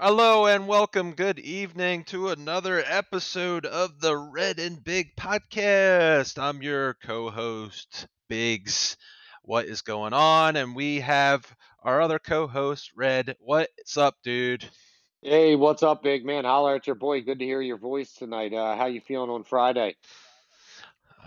[0.00, 1.10] Hello and welcome.
[1.10, 6.40] Good evening to another episode of the Red and Big podcast.
[6.40, 8.96] I'm your co host, Biggs.
[9.42, 10.54] What is going on?
[10.54, 13.34] And we have our other co host, Red.
[13.40, 14.64] What's up, dude?
[15.20, 16.44] Hey, what's up, big man?
[16.44, 17.22] Holler at your boy.
[17.22, 18.54] Good to hear your voice tonight.
[18.54, 19.96] Uh, how you feeling on Friday?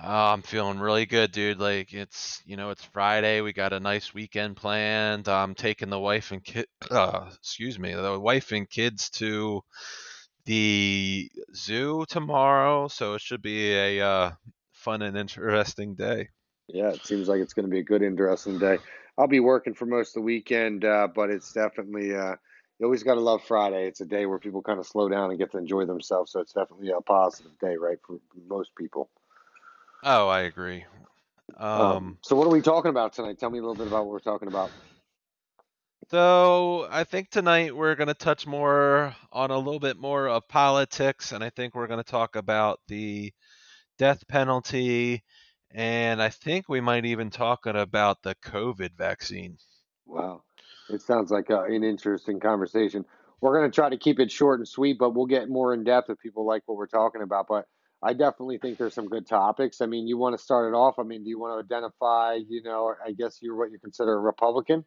[0.04, 1.60] Uh, I'm feeling really good, dude.
[1.60, 3.42] Like it's, you know, it's Friday.
[3.42, 5.30] We got a nice weekend planned.
[5.30, 9.62] I'm taking the wife and kid, uh, excuse me, the wife and kids to
[10.46, 14.32] the zoo tomorrow, so it should be a uh,
[14.72, 16.30] fun and interesting day.
[16.68, 18.80] Yeah, it seems like it's going to be a good, interesting day.
[19.20, 22.36] I'll be working for most of the weekend, uh, but it's definitely uh,
[22.80, 23.86] you always got to love Friday.
[23.86, 26.40] It's a day where people kind of slow down and get to enjoy themselves, so
[26.40, 29.12] it's definitely a positive day, right, for most people.
[30.04, 30.86] Oh, I agree.
[31.58, 33.40] Um, Um, so, what are we talking about tonight?
[33.40, 34.72] Tell me a little bit about what we're talking about.
[36.10, 40.48] so I think tonight we're going to touch more on a little bit more of
[40.48, 43.32] politics, and I think we're going to talk about the
[44.00, 45.24] death penalty,
[45.72, 49.58] and I think we might even talk about the COVID vaccine.
[50.08, 50.42] Wow,
[50.90, 53.06] it sounds like uh, an interesting conversation.
[53.40, 55.84] We're going to try to keep it short and sweet, but we'll get more in
[55.84, 57.48] depth if people like what we're talking about.
[57.48, 57.66] But
[58.04, 59.82] I definitely think there's some good topics.
[59.82, 60.98] I mean, you want to start it off.
[61.00, 64.14] I mean, do you want to identify, you know, I guess you're what you consider
[64.14, 64.86] a Republican?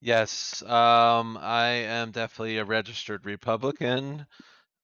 [0.00, 4.26] Yes, um, I am definitely a registered Republican.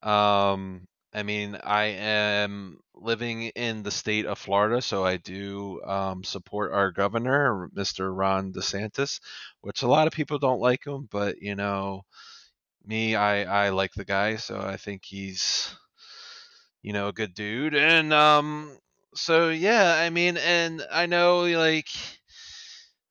[0.03, 6.25] Um, I mean, I am living in the state of Florida, so I do um,
[6.25, 8.10] support our governor, Mr.
[8.14, 9.20] Ron DeSantis,
[9.62, 12.05] which a lot of people don't like him, but you know,
[12.84, 15.77] me, I I like the guy, so I think he's
[16.87, 18.79] you know a good dude, and um,
[19.15, 21.89] so yeah, I mean, and I know like.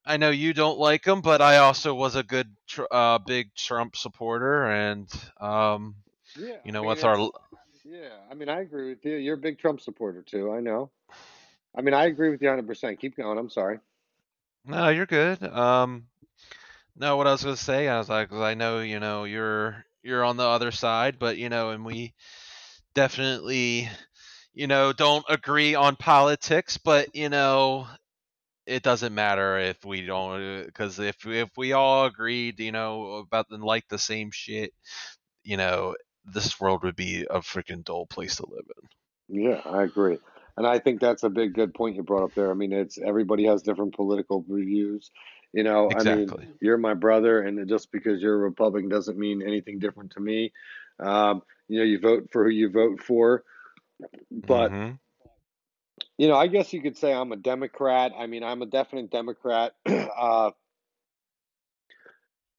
[0.05, 3.55] I know you don't like him, but I also was a good, tr- uh, big
[3.55, 5.09] Trump supporter, and
[5.39, 5.97] um,
[6.35, 7.29] Yeah, you I know, mean, with our
[7.83, 9.15] yeah, I mean, I agree with you.
[9.17, 10.51] You're a big Trump supporter too.
[10.51, 10.91] I know.
[11.75, 12.99] I mean, I agree with you 100%.
[12.99, 13.37] Keep going.
[13.37, 13.79] I'm sorry.
[14.65, 15.43] no, you're good.
[15.43, 16.07] Um,
[16.95, 19.85] no, what I was gonna say, I was like, 'cause I know, you know, you're
[20.03, 22.13] you're on the other side, but you know, and we
[22.95, 23.89] definitely,
[24.53, 27.87] you know, don't agree on politics, but you know,
[28.65, 33.47] it doesn't matter if we don't, because if if we all agreed, you know, about
[33.51, 34.73] and like the same shit,
[35.43, 35.95] you know,
[36.25, 38.89] this world would be a freaking dull place to live in.
[39.27, 40.17] Yeah, I agree.
[40.57, 42.49] And I think that's a big good point you brought up there.
[42.49, 45.11] I mean, it's everybody has different political views.
[45.53, 46.47] You know, I mean, Exactly.
[46.61, 50.51] you're my brother, and just because you're a Republican doesn't mean anything different to me.
[50.99, 53.43] Um, you know, you vote for who you vote for.
[54.31, 54.91] But, hmm
[56.17, 58.13] you know, I guess you could say I'm a Democrat.
[58.17, 59.73] I mean, I'm a definite Democrat.
[59.85, 60.51] uh,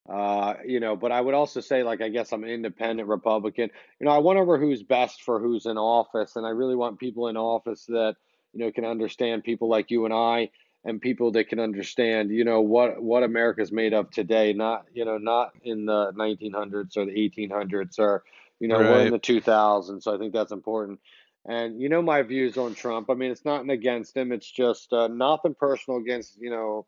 [0.08, 3.70] uh, you know, but I would also say, like, I guess I'm an independent Republican.
[3.98, 7.00] You know, I went over who's best for who's in office, and I really want
[7.00, 8.16] people in office that,
[8.52, 10.50] you know, can understand people like you and I,
[10.86, 14.54] and people that can understand, you know, what what America's made of today.
[14.54, 18.24] Not, you know, not in the 1900s or the 1800s, or,
[18.60, 20.04] you know, we're in the 2000s.
[20.04, 21.00] So I think that's important.
[21.48, 23.10] And you know my views on Trump.
[23.10, 24.32] I mean, it's nothing against him.
[24.32, 26.86] It's just uh, nothing personal against, you know,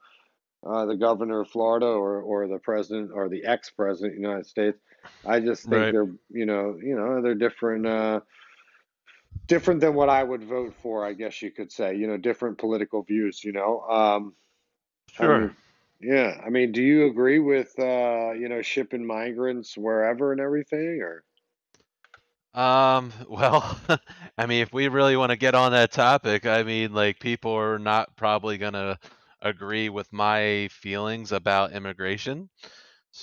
[0.66, 4.46] uh, the governor of Florida or or the president or the ex-president of the United
[4.46, 4.78] States.
[5.26, 5.90] I just think Right.
[5.90, 8.20] they're you know you know they're different uh,
[9.46, 11.04] different than what I would vote for.
[11.04, 13.44] I guess you could say you know different political views.
[13.44, 14.34] You know, um,
[15.18, 15.28] I Sure.
[15.28, 15.56] mean,
[16.00, 16.40] yeah.
[16.44, 21.24] I mean, do you agree with uh, you know shipping migrants wherever and everything or?
[22.54, 23.78] Um, well,
[24.38, 27.52] I mean, if we really want to get on that topic, I mean, like, people
[27.52, 28.98] are not probably gonna
[29.40, 32.48] agree with my feelings about immigration.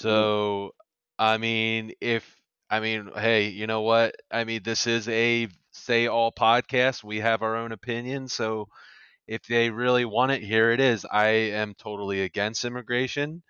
[0.03, 0.73] Mm, So,
[1.17, 4.16] I mean, if, I mean, hey, you know what?
[4.31, 7.03] I mean, this is a say all podcasts.
[7.03, 8.28] We have our own opinion.
[8.28, 8.68] So,
[9.28, 11.06] if they really want it, here it is.
[11.12, 13.44] I am totally against immigration.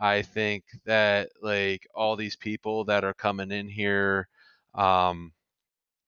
[0.00, 4.28] I think that, like, all these people that are coming in here,
[4.74, 5.32] um,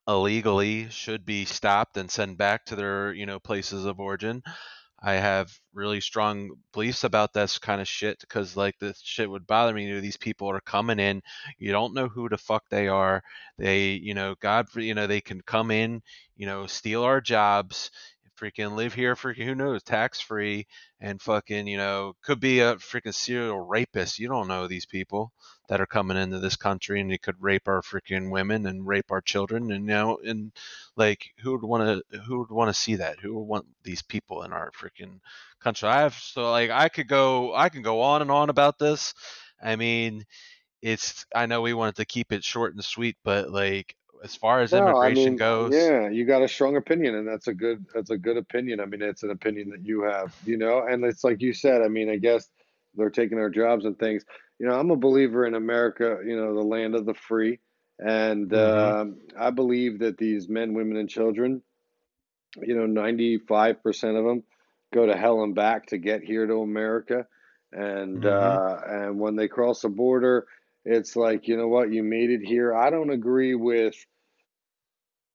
[0.09, 4.43] illegally should be stopped and sent back to their you know places of origin
[5.03, 9.47] i have really strong beliefs about this kind of shit because like this shit would
[9.47, 11.23] bother me you know, these people are coming in
[11.59, 13.23] you don't know who the fuck they are.
[13.59, 16.03] They you know god you know they can come in
[16.37, 17.91] you know steal our jobs
[18.39, 20.67] freaking live here for who knows tax free
[21.01, 24.19] and fucking you know could be a freaking serial rapist.
[24.19, 25.33] You don't know these people
[25.69, 29.11] that are coming into this country and they could rape our freaking women and rape
[29.11, 29.71] our children.
[29.71, 30.53] And you know and
[30.97, 33.21] like who would want to who would want to see that?
[33.21, 35.21] Who would want these people in our freaking
[35.61, 35.89] country?
[35.89, 39.15] I have so like i could go i can go on and on about this.
[39.63, 40.25] I mean
[40.83, 44.61] it's I know we wanted to keep it short and sweet, but like as far
[44.61, 47.55] as No, I immigration mean, goes, yeah, you got a strong opinion, and that's a
[47.55, 48.81] good that's a good opinion.
[48.81, 51.83] I mean, it's an opinion that you have, you know, and it's like you said.
[51.83, 52.49] I mean, I guess
[52.95, 54.25] they're taking our jobs and things.
[54.59, 57.61] You know, I'm a believer in America, you know, the land of the free,
[57.99, 61.63] and hmm um I believe that these men, women, and children,
[62.61, 64.43] you know, 95% of them
[64.93, 67.27] go to hell and back to get here to America,
[67.73, 70.47] and hmm uh, and when they cross the border,
[70.85, 72.75] it's like, you know what, you made it here.
[72.75, 73.95] I don't agree with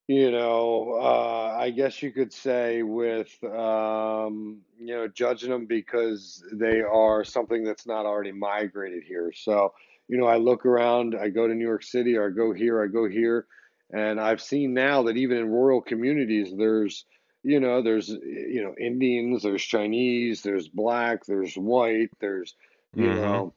[0.07, 6.44] you know, uh, I guess you could say with um, you know, judging them because
[6.54, 9.33] they are something that's not already migrated here.
[9.36, 9.74] So,
[10.07, 12.81] you know, I look around, I go to New York City, or I go here,
[12.83, 13.48] I go here,
[13.92, 17.06] and I've seen now that even in rural communities, there's,
[17.44, 22.56] you know, there's, you know, Indians, there's Chinese, there's black, there's white, there's,
[22.95, 23.53] you hmm know,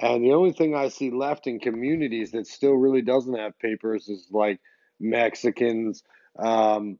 [0.00, 4.08] and the only thing I see left in communities that still really doesn't have papers
[4.08, 4.60] is like
[5.00, 6.02] Mexicans.
[6.38, 6.98] Um,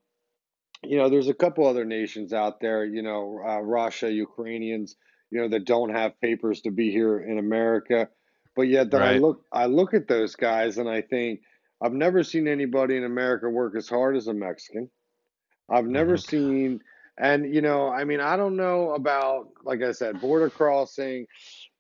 [0.85, 4.97] you know, there's a couple other nations out there, you know, uh, Russia, Ukrainians,
[5.31, 8.09] you know, that don't have papers to be here in America.
[8.57, 11.41] But yet, then I look, I look at those guys and I think,
[11.81, 14.91] I've never seen anybody in America work as hard as a Mexican.
[15.71, 16.81] I've never hmm seen,
[17.19, 21.27] and you know, I mean, I don't know about, like I said, border crossing.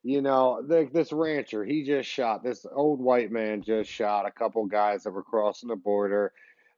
[0.02, 4.30] You know, the, this rancher, he just shot, this old white man just shot a
[4.30, 6.32] couple guys that were crossing the border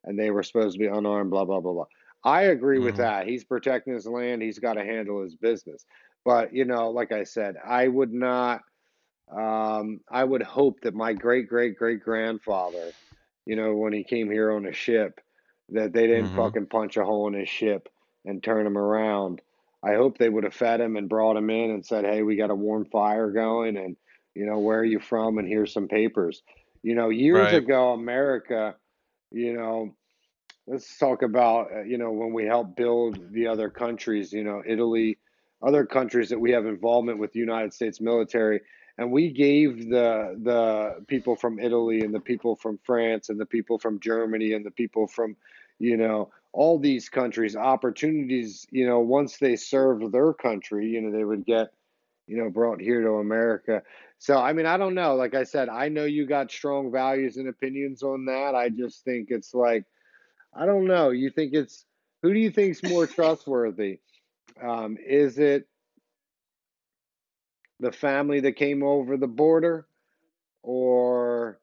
[0.05, 1.87] and they were supposed to be unarmed, blah, blah, blah, blah.
[2.25, 3.27] I agree with hmm that.
[3.27, 5.85] He's protecting his land, he's got to handle his business.
[6.25, 8.63] But, you know, like I said, I would not,
[9.31, 12.95] um, I would hope that my great, great, great grandfather,
[13.47, 15.21] you know, when he came here on a ship,
[15.71, 17.89] that they didn't hmm fucking punch a hole in his ship
[18.25, 19.41] and turn him around
[19.83, 22.37] I hope they would have fed him and brought him in and said, "Hey, we
[22.37, 23.97] got a warm fire going, and
[24.35, 26.43] you know where are you from, and here's some papers."
[26.83, 28.75] You know, years right, ago, America,
[29.31, 29.95] you know,
[30.67, 34.63] let's talk about uh, you know when we helped build the other countries, you know,
[34.67, 35.19] Italy,
[35.63, 38.61] other countries that we have involvement with the United States military,
[38.99, 43.47] and we gave the the people from Italy and the people from France and the
[43.47, 45.37] people from Germany and the people from,
[45.79, 51.17] you know, all these countries opportunities, you know, once they served their country, you know,
[51.17, 51.73] they would get,
[52.27, 53.83] you know, brought here to America.
[54.19, 55.15] So, I mean, I don't know.
[55.15, 58.55] Like I said, I know you got strong values and opinions on that.
[58.55, 59.85] I just think it's like,
[60.55, 61.11] I don't know.
[61.11, 61.85] You think it's,
[62.23, 64.01] who do you think's more trustworthy?
[64.61, 65.69] Um, is it
[67.79, 69.87] the family that came over the border
[70.63, 71.61] or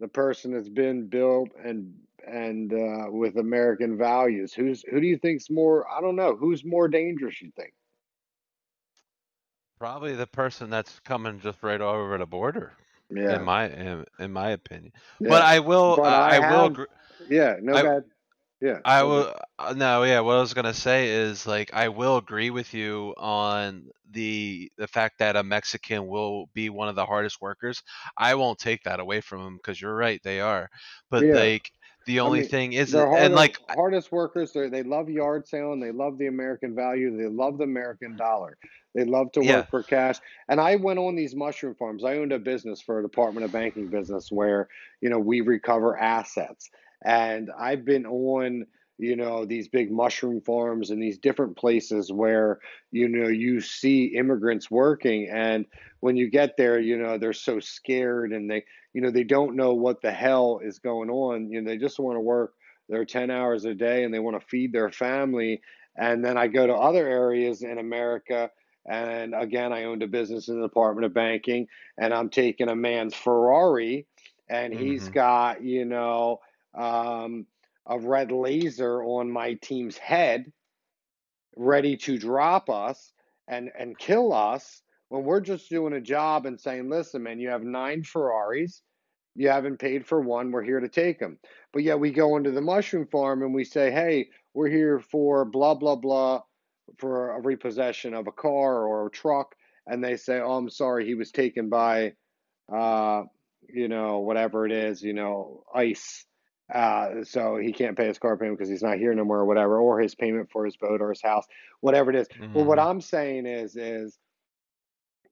[0.00, 1.94] the person that's been built and
[2.26, 4.52] and uh, with American values.
[4.54, 5.86] Who's who do you think's more?
[5.90, 6.36] I don't know.
[6.36, 7.40] Who's more dangerous?
[7.42, 7.74] You think?
[9.78, 12.72] probably the person that's coming just right over the border,
[13.10, 13.38] Yeah.
[13.38, 14.92] in my in, in my opinion.
[15.26, 15.42] But.
[15.42, 16.86] I will But I I I will agree.
[17.28, 17.56] yeah.
[17.60, 18.04] No I bad.
[18.60, 22.16] Yeah, I will uh, no, yeah, what I was gonna say is like I will
[22.18, 27.06] agree with you on the the fact that a Mexican will be one of the
[27.06, 27.82] hardest workers.
[28.16, 30.68] I won't take that away from them because you're right, they are.
[31.10, 31.32] But Yeah.
[31.32, 31.70] like
[32.06, 34.52] the I only mean, thing is, they're and like hardest workers.
[34.52, 37.16] They they love yard sale and they love the American value.
[37.16, 38.56] They love the American dollar.
[38.94, 40.18] They love to yeah, work for cash.
[40.48, 42.04] And I went on these mushroom farms.
[42.04, 44.68] I owned a business for a Department of Banking business where
[45.00, 46.70] you know we recover assets.
[47.04, 48.66] And I've been on
[48.98, 52.58] you know these big mushroom farms and these different places where
[52.90, 55.28] you know you see immigrants working.
[55.30, 55.66] And
[56.00, 59.56] when you get there you know they're so scared and they you know they don't
[59.56, 61.50] know what the hell is going on.
[61.50, 62.54] You know they just want to work
[62.88, 65.60] their 10 hours a day and they want to feed their family.
[65.96, 68.50] And then i go to other areas in america
[68.88, 71.66] and again i owned a business in the department of banking
[71.98, 74.06] and i'm taking a man's ferrari
[74.48, 76.40] and he's hmm got you know
[76.74, 77.46] um,
[77.86, 80.50] a red laser on my team's head
[81.56, 83.12] ready to drop us
[83.48, 87.48] and and kill us when we're just doing a job and saying listen man you
[87.48, 88.82] have nine ferraris
[89.34, 90.52] you haven't paid for one.
[90.52, 91.38] We're here to take them.
[91.72, 95.44] But yet we go into the mushroom farm and we say, hey, we're here for
[95.44, 96.42] blah, blah, blah,
[96.98, 99.54] for a repossession of a car or a truck.
[99.86, 102.12] And they say, oh, I'm sorry, he was taken by,
[102.72, 103.24] uh,
[103.68, 106.24] you know, whatever it is, you know, ICE.
[106.72, 109.44] Uh, so he can't pay his car payment because he's not here no more or
[109.44, 111.46] whatever, or his payment for his boat or his house,
[111.80, 112.28] whatever it is.
[112.52, 114.18] Well, what hmm I'm saying is, is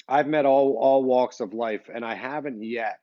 [0.08, 3.00] I've met all all walks of life, and I haven't yet.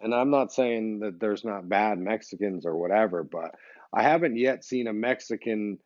[0.00, 3.54] And I'm not saying that there's not bad Mexicans or whatever, but
[3.92, 5.78] I haven't yet seen a Mexican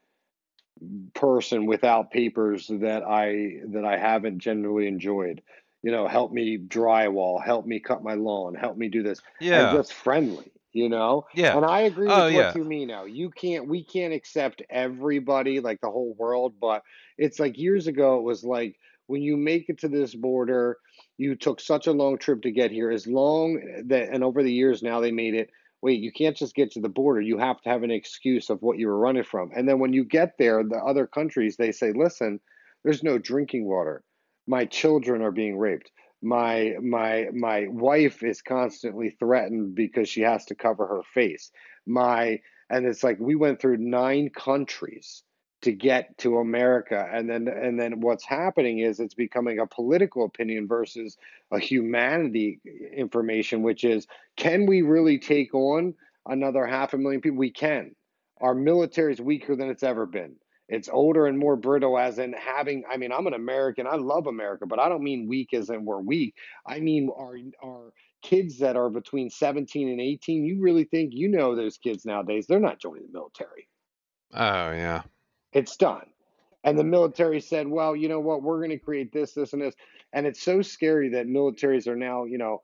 [1.14, 5.42] person without papers that I that I haven't generally enjoyed.
[5.82, 9.20] you know, help me drywall, help me cut my lawn, help me do this,
[9.52, 9.70] and Yeah.
[9.70, 11.24] just friendly, you know?
[11.34, 11.56] Yeah.
[11.56, 12.52] And I agree Oh with what yeah.
[12.56, 13.04] you mean now.
[13.04, 16.82] You can't, we can't accept everybody, like the whole world, but
[17.16, 18.76] it's like years ago, it was like
[19.06, 20.76] when you make it to this border,
[21.16, 24.42] you took such a long trip to get here, as long eh, that, and over
[24.42, 25.50] the years now they made it,
[25.80, 27.20] wait, you can't just get to the border.
[27.20, 29.50] You have to have an excuse of what you were running from.
[29.56, 32.40] And then when you get there, the other countries, they say, listen,
[32.82, 34.02] there's no drinking water
[34.46, 35.90] my children are being raped
[36.24, 41.52] my my my wife is constantly threatened because she has to cover her face.
[41.86, 42.40] My
[42.70, 45.22] and it's like we went through nine countries
[45.62, 47.08] to get to america.
[47.12, 51.16] And then and then what's happening is it's becoming a political opinion versus
[51.50, 52.60] a humanity
[52.96, 55.94] information which is can we really take on
[56.26, 57.38] another half a million people?
[57.38, 57.94] We can.
[58.40, 60.36] Our military is weaker than it's ever been
[60.68, 62.84] it's older and more brittle, as in having.
[62.90, 63.86] I mean, I'm an American.
[63.86, 66.34] I love America, but I don't mean weak as in we're weak.
[66.66, 67.92] I mean, our our
[68.22, 70.44] kids that are between 17 and 18.
[70.44, 72.46] You really think you know those kids nowadays?
[72.46, 73.68] They're not joining the military.
[74.32, 75.02] Oh yeah.
[75.52, 76.06] It's done.
[76.64, 78.42] And the military said, well, you know what?
[78.42, 79.74] We're going to create this, this, and this.
[80.14, 82.62] And it's so scary that militaries are now, you know,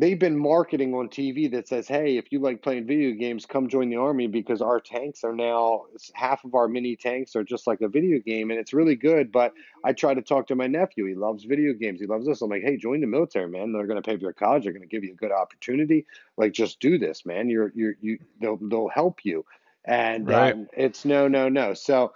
[0.00, 3.68] they've been marketing on TV that says, "Hey, if you like playing video games, come
[3.68, 7.66] join the army because our tanks are now half of our mini tanks are just
[7.66, 10.66] like a video game, and it's really good." But I try to talk to my
[10.66, 12.42] nephew; he loves video games, he loves this.
[12.42, 13.72] I'm like, "Hey, join the military, man.
[13.72, 14.64] They're going to pay for your college.
[14.64, 16.06] They're going to give you a good opportunity.
[16.36, 17.48] Like, just do this, man.
[17.50, 19.44] You're you're you they'll they'll help you."
[19.84, 20.54] And Right.
[20.54, 21.74] um, it's no, no, no.
[21.74, 22.12] So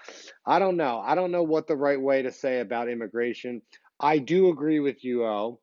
[0.47, 1.01] I don't know.
[1.05, 3.63] I don't know what the right way to say about immigration.
[3.99, 5.61] I do agree with you, O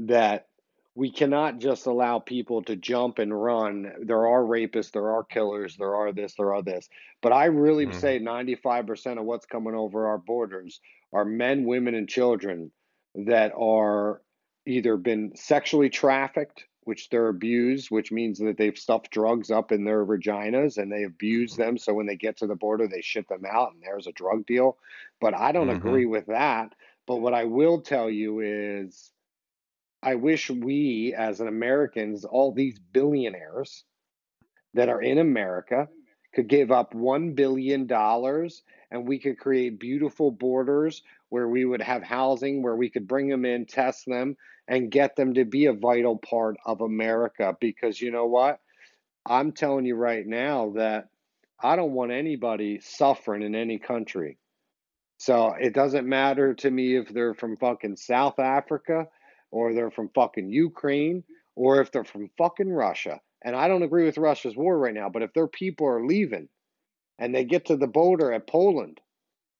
[0.00, 0.48] that
[0.94, 3.92] we cannot just allow people to jump and run.
[4.02, 6.88] There are rapists, there are killers, there are this, there are this.
[7.22, 7.92] But I really Mhm.
[7.92, 10.80] say 95% of what's coming over our borders
[11.12, 12.72] are men, women, and children
[13.14, 14.22] that are
[14.66, 19.84] either been sexually trafficked, which they're abused, which means that they've stuffed drugs up in
[19.84, 21.78] their vaginas and they abuse them.
[21.78, 24.46] So when they get to the border, they ship them out and there's a drug
[24.46, 24.78] deal.
[25.20, 25.70] But I don't Mhm.
[25.70, 26.74] agree with that.
[27.06, 29.12] But what I will tell you is
[30.02, 33.84] I wish we, as an Americans, all these billionaires
[34.74, 35.88] that are in America,
[36.34, 37.90] could give up $1 billion
[38.90, 43.28] and we could create beautiful borders where we would have housing, where we could bring
[43.28, 44.36] them in, test them,
[44.68, 47.56] and get them to be a vital part of America.
[47.60, 48.60] Because you know what?
[49.26, 51.08] I'm telling you right now that
[51.62, 54.38] I don't want anybody suffering in any country.
[55.18, 59.08] So it doesn't matter to me if they're from fucking South Africa
[59.50, 61.24] or they're from fucking Ukraine
[61.56, 63.20] or if they're from fucking Russia.
[63.42, 66.48] And I don't agree with Russia's war right now, but if their people are leaving
[67.18, 69.00] and they get to the border at Poland,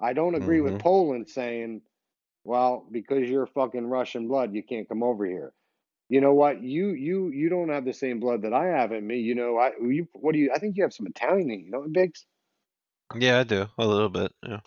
[0.01, 0.81] I don't agree with Mhm.
[0.81, 1.83] Poland saying,
[2.45, 5.55] well, because you're fucking Russian blood, you can't come over here.
[6.09, 6.63] You know what?
[6.63, 9.21] You you you don't have the same blood that I have in me.
[9.21, 11.67] You know, I you what do you I think you have some Italian in you,
[11.67, 12.27] you know, Biggs?
[13.15, 14.33] Yeah, I do a little bit.
[14.45, 14.61] Yeah.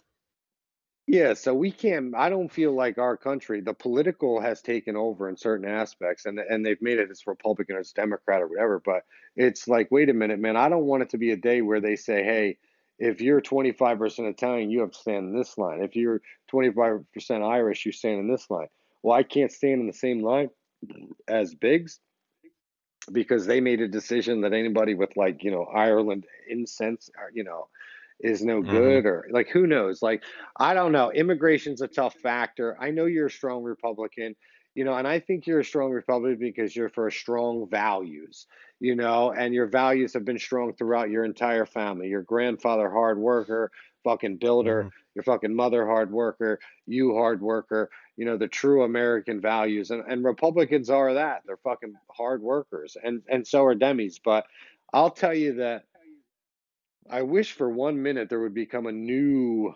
[1.06, 2.16] Yeah, so we can't.
[2.16, 6.40] I don't feel like our country, the political has taken over in certain aspects, and
[6.40, 8.80] and they've made it as Republican or as Democrat or whatever.
[8.80, 9.04] But
[9.36, 10.56] it's like, wait a minute, man.
[10.56, 12.58] I don't want it to be a day where they say, hey,
[13.00, 15.84] if you're 25% Italian, you have to stand in this line.
[15.84, 16.22] If you're
[16.54, 17.06] 25%
[17.44, 18.68] Irish, you stand in this line.
[19.02, 20.52] Well, I can't stand in the same line
[21.28, 22.00] as Biggs
[23.12, 27.44] because they made a decision that anybody with like you know Ireland incense, uh, you
[27.44, 27.68] know,
[28.24, 28.64] is no Mhm.
[28.64, 30.02] good or like who knows?
[30.02, 30.24] Like
[30.60, 31.12] i don't know.
[31.14, 32.78] Immigration's a tough factor.
[32.82, 34.36] I know you're a strong republican
[34.76, 38.48] you know and i think you're a strong republican because you're for strong values
[38.80, 42.08] you know and your values have been strong throughout your entire family.
[42.08, 43.72] Your grandfather hard worker
[44.04, 44.88] fucking builder.
[44.88, 44.94] Mhm.
[45.16, 46.60] your fucking mother hard worker.
[46.88, 47.90] You hard worker.
[48.18, 49.92] You know the true american values.
[49.92, 51.44] And, and republicans are that.
[51.46, 52.98] They're fucking hard workers.
[53.02, 54.20] And and so are demis.
[54.24, 54.46] But
[54.94, 55.86] i'll tell you that
[57.10, 59.74] I wish for one minute there would become a new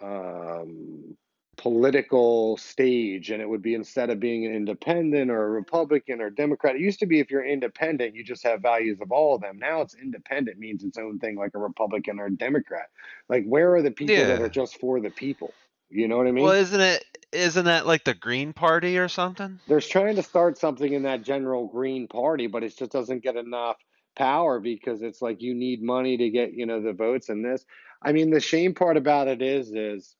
[0.00, 1.16] um,
[1.56, 6.30] political stage, and it would be instead of being an independent or a Republican or
[6.30, 6.76] Democrat.
[6.76, 9.58] It used to be if you're independent, you just have values of all of them.
[9.58, 12.88] Now it's independent means its own thing, like a Republican or a Democrat.
[13.28, 15.52] Like, where are the people that are just for the people?
[15.90, 16.44] You know what I mean?
[16.44, 17.04] Well, isn't it?
[17.32, 19.58] Isn't that like the Green Party or something?
[19.66, 23.36] There's trying to start something in that general Green Party, but it just doesn't get
[23.36, 23.76] enough
[24.16, 27.64] power because it's like you need money to get you know the votes and this.
[28.02, 30.16] I mean, the shame part about it is is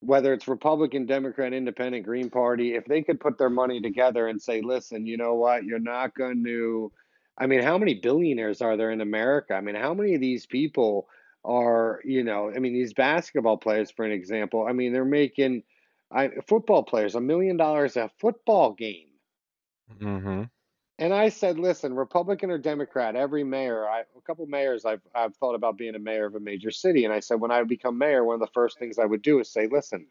[0.00, 4.40] whether it's Republican, Democrat, Independent, Green Party, if they could put their money together and
[4.40, 6.92] say, listen, you know what, you're not going to.
[7.36, 9.54] I mean, how many billionaires are there in America?
[9.54, 11.08] I mean, how many of these people
[11.44, 15.62] are, you know, I mean, these basketball players, for an example, I mean, they're making
[16.10, 19.08] I football players, a million dollars a football game.
[20.00, 20.42] Mm-hmm.
[20.98, 25.36] And I said, listen, Republican or Democrat, every mayor, I, a couple mayors, I've, I've
[25.36, 27.04] thought about being a mayor of a major city.
[27.04, 29.38] And I said, when I become mayor, one of the first things I would do
[29.38, 30.06] is say, listen,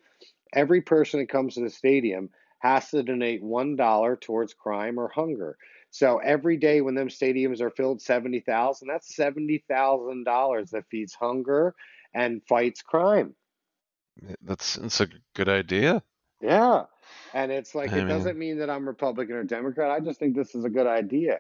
[0.53, 2.29] every person that comes to the stadium
[2.59, 5.57] has to donate $1 towards crime or hunger.
[5.91, 11.75] So every day when them stadiums are filled 70,000, that's $70,000 that feeds hunger
[12.13, 13.35] and fights crime.
[14.41, 16.01] That's that's a good idea.
[16.41, 16.85] Yeah.
[17.33, 19.91] And it's like, I it mean, doesn't mean that I'm Republican or Democrat.
[19.91, 21.39] I just think this is a good idea.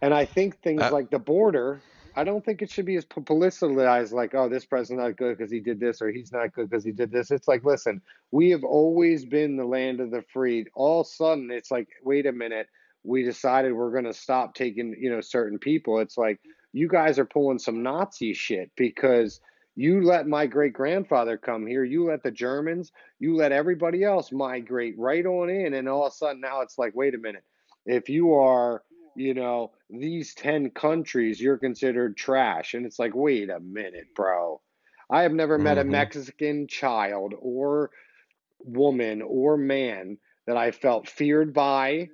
[0.00, 1.80] And I think things uh, like the border,
[2.16, 5.50] I don't think it should be as politicized like, oh, this president's not good because
[5.50, 7.30] he did this or he's not good because he did this.
[7.30, 10.66] It's like, listen, we have always been the land of the free.
[10.74, 12.66] All of a sudden, it's like, wait a minute,
[13.04, 16.00] we decided we're going to stop taking, you know, certain people.
[16.00, 16.40] It's like,
[16.72, 19.40] you guys are pulling some Nazi shit because
[19.74, 24.32] you let my great grandfather come here, you let the Germans, you let everybody else
[24.32, 25.74] migrate right on in.
[25.74, 27.44] And all of a sudden, now it's like, wait a minute,
[27.86, 28.82] if you are
[29.14, 32.74] you know, these 10 countries, you're considered trash.
[32.74, 34.60] And it's like, wait a minute, bro.
[35.10, 35.90] I have never met a mm-hmm.
[35.90, 37.90] Mexican child or
[38.60, 42.08] woman or man that I felt feared by,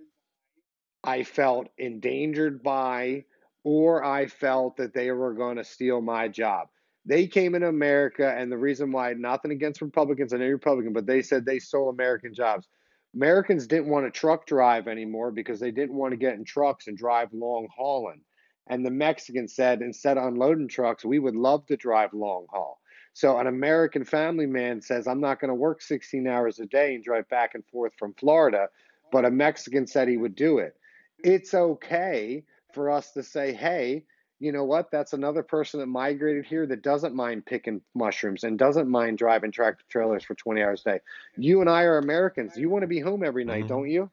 [1.05, 3.25] I felt endangered by,
[3.63, 6.69] or I felt that they were going to steal my job.
[7.09, 11.07] They came into America, and the reason why, nothing against Republicans and any Republican, but
[11.07, 12.69] they said they stole American jobs.
[13.15, 16.87] Americans didn't want to truck drive anymore because they didn't want to get in trucks
[16.87, 18.21] and drive long hauling.
[18.69, 22.79] And the Mexicans said, instead of unloading trucks, we would love to drive long haul.
[23.15, 26.95] So an American family man says, I'm not going to work 16 hours a day
[26.95, 28.69] and drive back and forth from Florida.
[29.11, 30.77] But a Mexican said he would do it.
[31.25, 34.05] It's okay for us to say, hey,
[34.41, 34.91] you know what?
[34.91, 39.51] That's another person that migrated here that doesn't mind picking mushrooms and doesn't mind driving
[39.51, 41.01] tractor trailers for 20 hours a day.
[41.37, 42.57] You and I are Americans.
[42.57, 43.69] You want to be home every night, Mhm.
[43.69, 44.11] don't you?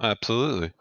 [0.00, 0.72] Absolutely.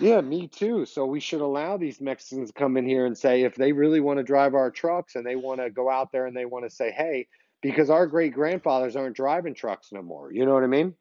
[0.00, 0.86] Yeah, me too.
[0.86, 4.00] So we should allow these Mexicans to come in here and say if they really
[4.00, 6.64] want to drive our trucks and they want to go out there and they want
[6.64, 7.28] to say, hey,
[7.62, 10.32] because our great grandfathers aren't driving trucks no more.
[10.32, 10.94] You know what I mean?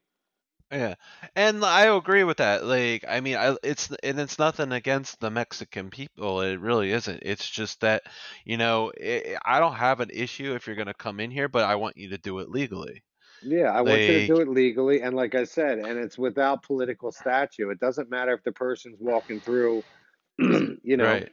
[0.74, 0.96] Yeah,
[1.36, 2.66] and I agree with that.
[2.66, 6.42] Like, I mean, I it's and it's nothing against the Mexican people.
[6.42, 7.22] It really isn't.
[7.24, 8.04] It's just that,
[8.46, 11.66] you know, i I don't have an issue if you're gonna come in here, but
[11.66, 13.04] I want you to do it legally.
[13.42, 15.02] Yeah, I want you to do it legally.
[15.02, 17.70] And like I said, and it's without political statue.
[17.70, 19.84] It doesn't matter if the person's walking through,
[20.40, 21.22] you know.
[21.22, 21.30] right.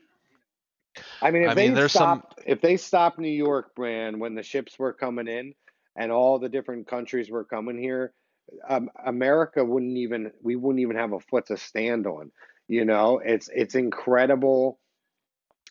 [1.22, 2.22] I mean, I if mean, they there's some.
[2.22, 5.54] stopped, if they stopped New York, brand when the ships were coming in
[5.96, 8.12] and all the different countries were coming here,
[8.68, 12.30] um, America wouldn't even, we wouldn't even have a foot to stand on.
[12.68, 14.78] You know, it's it's incredible.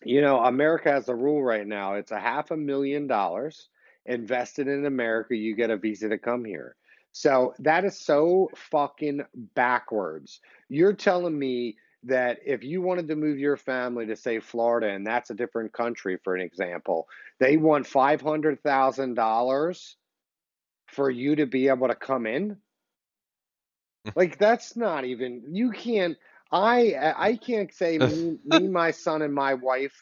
[0.03, 1.93] You know, America has a rule right now.
[1.93, 3.69] It's a half a million dollars
[4.05, 5.35] invested in America.
[5.35, 6.75] You get a visa to come here.
[7.11, 9.21] So that is so fucking
[9.55, 10.41] backwards.
[10.67, 15.05] You're telling me that if you wanted to move your family to say Florida, and
[15.05, 17.07] that's a different country, for an example,
[17.39, 19.95] they want five hundred thousand dollars
[20.87, 22.57] for you to be able to come in.
[24.15, 26.17] Like that's not even you can't.
[26.51, 30.01] I I can't say me, me my son and my wife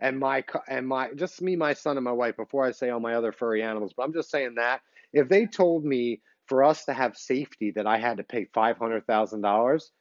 [0.00, 3.00] and my and my just me my son and my wife before I say all
[3.00, 3.92] my other furry animals.
[3.96, 4.80] But I'm just saying that
[5.12, 8.78] if they told me for us to have safety that I had to pay five
[8.78, 9.92] hundred thousand dollars,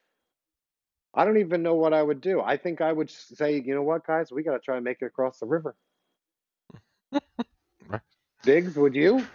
[1.13, 2.41] I don't even know what I would do.
[2.41, 5.01] I think I would say, you know what, guys, we got to try and make
[5.01, 5.75] it across the river.
[8.43, 9.27] Biggs, would you?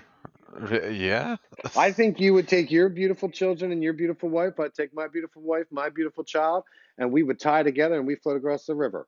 [0.90, 1.36] Yeah.
[1.76, 4.60] I think you would take your beautiful children and your beautiful wife.
[4.60, 6.64] I'd take my beautiful wife, my beautiful child,
[6.98, 9.06] and we would tie together and we float across the river.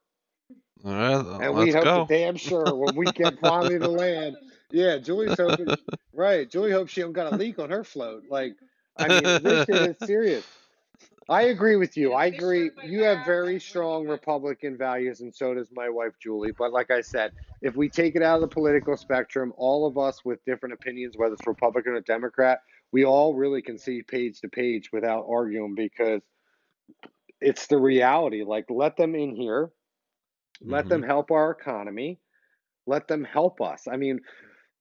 [0.85, 2.07] All right, And we hope go.
[2.07, 4.37] to damn sure when we get finally to land.
[4.71, 5.69] Yeah, Julie's hoping.
[6.13, 8.25] Right, Julie hopes she don't got a leak on her float.
[8.29, 8.55] Like,
[8.97, 10.45] I mean, this shit is serious.
[11.29, 12.13] I agree with you.
[12.13, 12.71] I agree.
[12.83, 16.53] You have very strong Republican values, and so does my wife, Julie.
[16.57, 17.33] But like I said,
[17.63, 21.17] if we take it out of the political spectrum, all of us with different opinions,
[21.17, 22.61] whether it's Republican or Democrat,
[22.93, 26.23] we all really can see page to page without arguing because
[27.41, 28.43] it's the reality.
[28.45, 29.71] Like, let them in here,
[30.65, 30.89] let Mhm.
[30.89, 32.21] them help our economy,
[32.87, 33.87] let them help us.
[33.89, 34.21] I mean,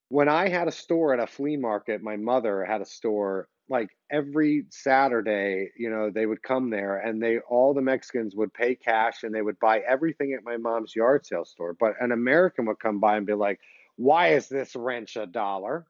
[0.10, 3.89] when I had a store at a flea market, my mother had a store like
[4.12, 8.76] every Saturday, you know, they would come there and they all the Mexicans would pay
[8.76, 11.73] cash and they would buy everything at my mom's yard sale store.
[11.73, 13.60] But an American would come by and be like,
[13.95, 15.86] "Why is this wrench a dollar?"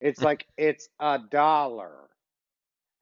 [0.00, 2.10] It's like it's a dollar.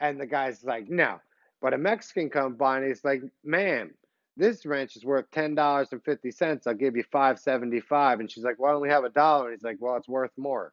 [0.00, 1.20] And the guy's like, "No."
[1.60, 3.92] But a Mexican come by and he's like, "Man,
[4.36, 6.66] this wrench is worth ten dollars and fifty cents.
[6.66, 8.20] I'll give you five seventy five.
[8.20, 10.32] And she's like, "Why don't we have a dollar?" And he's like, "Well, it's worth
[10.36, 10.72] more."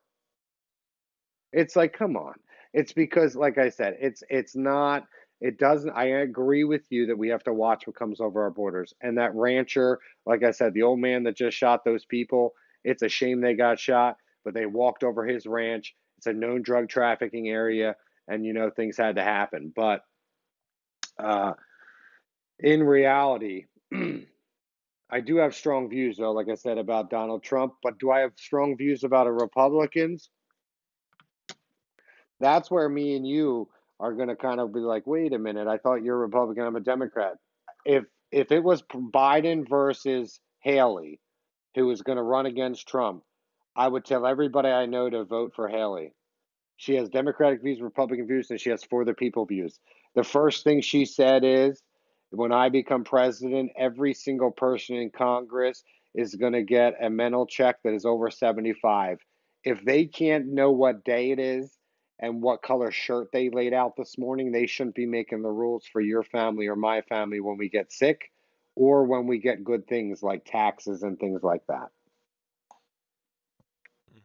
[1.51, 2.33] It's like, come on.
[2.73, 5.05] It's because, like I said, it's it's not.
[5.41, 5.91] It doesn't.
[5.91, 8.93] I agree with you that we have to watch what comes over our borders.
[9.01, 12.53] And that rancher, like I said, the old man that just shot those people.
[12.83, 15.95] It's a shame they got shot, but they walked over his ranch.
[16.17, 17.95] It's a known drug trafficking area,
[18.27, 19.71] and you know things had to happen.
[19.75, 20.01] But
[21.17, 21.53] uh,
[22.59, 27.73] in reality, I do have strong views, though, like I said, about Donald Trump.
[27.81, 30.29] But do I have strong views about Republicans?
[32.39, 35.67] That's where me and you are going to kind of be like, wait a minute,
[35.67, 37.33] I thought you're a Republican, I'm a Democrat.
[37.85, 41.19] If if it was Biden versus Haley,
[41.75, 43.23] who was going to run against Trump,
[43.75, 46.13] I would tell everybody I know to vote for Haley.
[46.77, 49.79] She has Democratic views, Republican views, and she has for the people views.
[50.15, 51.81] The first thing she said is,
[52.29, 57.47] when I become president, every single person in Congress is going to get a mental
[57.47, 59.17] check that is over 75.
[59.63, 61.78] If they can't know what day it is
[62.19, 65.85] and what color shirt they laid out this morning, they shouldn't be making the rules
[65.85, 68.31] for your family or my family when we get sick
[68.75, 71.87] or when we get good things like taxes and things like that.
[74.11, 74.19] Hmm.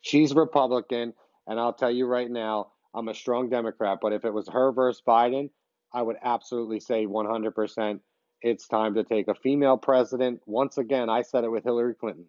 [0.00, 1.14] She's Republican,
[1.46, 4.72] and I'll tell you right now, I'm a strong Democrat, but if it was her
[4.72, 5.50] versus Biden,
[5.92, 8.00] I would absolutely say 100%
[8.42, 10.40] it's time to take a female president.
[10.46, 12.26] Once again, I said it with Hillary Clinton.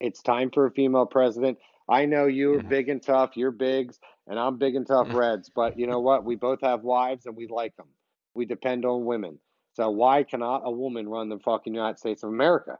[0.00, 1.58] It's time for a female president.
[1.88, 2.60] I know you're Mhm.
[2.60, 5.14] big and tough, you're Biggs, and I'm big and tough Mhm.
[5.14, 6.24] reds, but you know what?
[6.24, 7.88] We both have wives and we like them.
[8.34, 9.38] We depend on women.
[9.72, 12.78] So why cannot a woman run the fucking United States of America?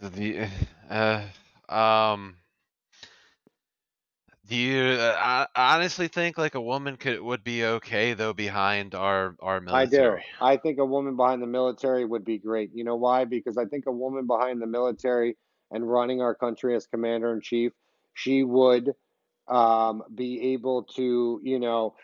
[0.00, 0.48] The
[0.90, 1.22] uh,
[1.68, 2.36] um,
[4.48, 8.94] do you uh, I honestly think like a woman could would be okay though behind
[8.94, 10.06] our our military?
[10.06, 10.22] I do.
[10.40, 12.70] I think a woman behind the military would be great.
[12.74, 13.24] You know why?
[13.24, 15.36] Because I think a woman behind the military
[15.70, 17.72] and running our country as commander in chief,
[18.14, 18.94] she would
[19.48, 21.94] um, be able to, you know,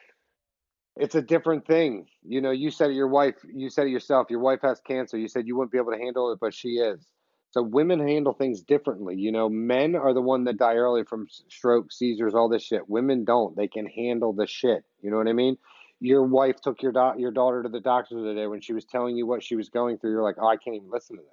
[0.97, 2.07] it's a different thing.
[2.23, 5.17] You know, you said it, your wife, you said it yourself, your wife has cancer.
[5.17, 7.07] You said you wouldn't be able to handle it, but she is.
[7.53, 9.17] So women handle things differently.
[9.17, 12.63] You know, men are the one that die early from s- stroke, seizures, all this
[12.63, 12.89] shit.
[12.89, 13.55] Women don't.
[13.57, 14.85] They can handle the shit.
[15.03, 15.59] You know what I mean?
[16.01, 19.17] Your wife took your da- your daughter to the doctor today when she was telling
[19.17, 20.13] you what she was going through.
[20.13, 21.31] You're like, oh, I can't even listen to this.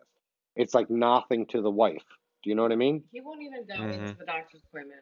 [0.56, 2.04] It's like nothing to the wife.
[2.44, 3.04] Do you know what I mean?
[3.12, 3.94] He won't even go Mhm.
[3.94, 5.02] into the doctor's appointment.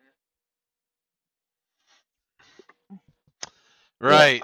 [3.99, 4.43] Right.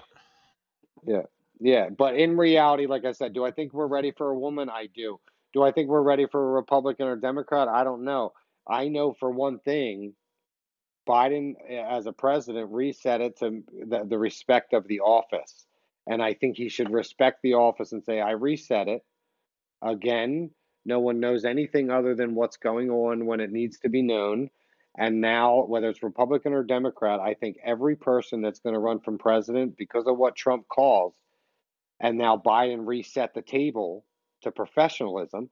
[1.05, 1.23] Yeah.
[1.59, 4.69] Yeah, but in reality, like I said, do I think we're ready for a woman?
[4.69, 5.19] I do.
[5.53, 7.67] Do I think we're ready for a Republican or Democrat?
[7.67, 8.33] I don't know.
[8.67, 10.13] I know for one thing,
[11.07, 15.65] Biden eh, as a president reset it to the, the respect of the office.
[16.07, 19.03] And I think he should respect the office and say, I reset it.
[19.81, 20.51] Again,
[20.85, 24.49] no one knows anything other than what's going on when it needs to be known.
[24.97, 28.99] And now, whether it's Republican or Democrat, I think every person that's going to run
[28.99, 31.15] from president because of what Trump calls,
[31.99, 34.05] and now Biden reset the table
[34.43, 35.49] to professionalism.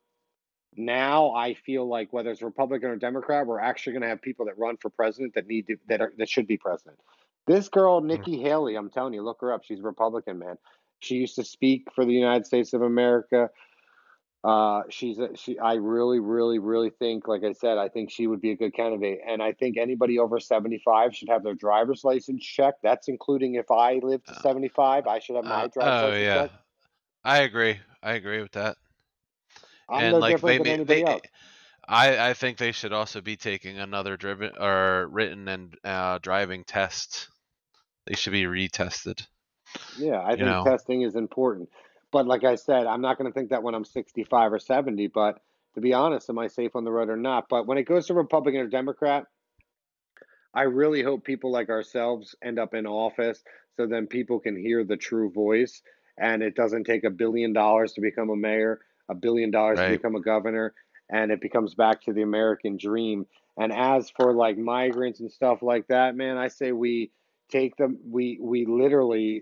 [0.75, 4.45] Now I feel like whether it's Republican or Democrat, we're actually going to have people
[4.45, 6.97] that run for president that need to that are that should be president.
[7.47, 9.63] This girl, Nikki Haley, I'm telling you, look her up.
[9.65, 10.58] She's a Republican, man.
[10.99, 13.49] She used to speak for the United States of America.
[14.43, 15.60] Uh, she's a, she.
[15.60, 18.73] I really, really, really think, like I said, I think she would be a good
[18.73, 22.82] candidate, and I think anybody over 75 should have their driver's license checked.
[22.82, 26.08] That's including if I live to Uh, 75, I should have my Uh, driver's oh
[26.08, 26.41] license yeah.
[26.43, 26.56] checked.
[27.23, 27.79] I agree.
[28.03, 28.77] I agree with that.
[29.88, 31.27] I'm and no like different they than anybody they else.
[31.88, 36.63] I I think they should also be taking another driven or written and uh, driving
[36.63, 37.29] test.
[38.05, 39.25] They should be retested.
[39.95, 40.62] Yeah, I You think know.
[40.62, 41.69] testing is important.
[42.12, 45.07] But like I said, I'm not going to think that when I'm 65 or 70.
[45.07, 45.39] But
[45.75, 47.47] to be honest, am I safe on the road or not?
[47.49, 49.27] But when it goes to Republican or Democrat,
[50.53, 53.43] I really hope people like ourselves end up in office
[53.77, 55.81] so then people can hear the true voice.
[56.21, 58.79] And it doesn't take a billion dollars to become a mayor,
[59.10, 60.73] a billion dollars to become a governor,
[61.10, 63.25] and it becomes back to the American dream.
[63.57, 67.12] And as for like migrants and stuff like that, man, I say we
[67.51, 69.41] take them, we, we literally,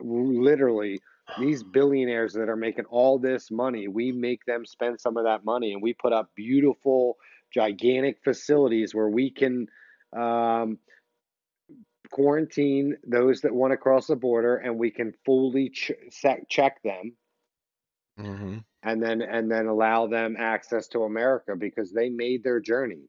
[0.00, 1.00] literally,
[1.38, 5.44] these billionaires that are making all this money, we make them spend some of that
[5.44, 7.18] money and we put up beautiful,
[7.52, 9.66] gigantic facilities where we can
[10.16, 10.78] um,
[12.10, 15.92] quarantine those that want to cross the border and we can fully ch-
[16.48, 17.12] check them
[18.16, 23.08] hmm and then and then allow them access to America because they made their journey.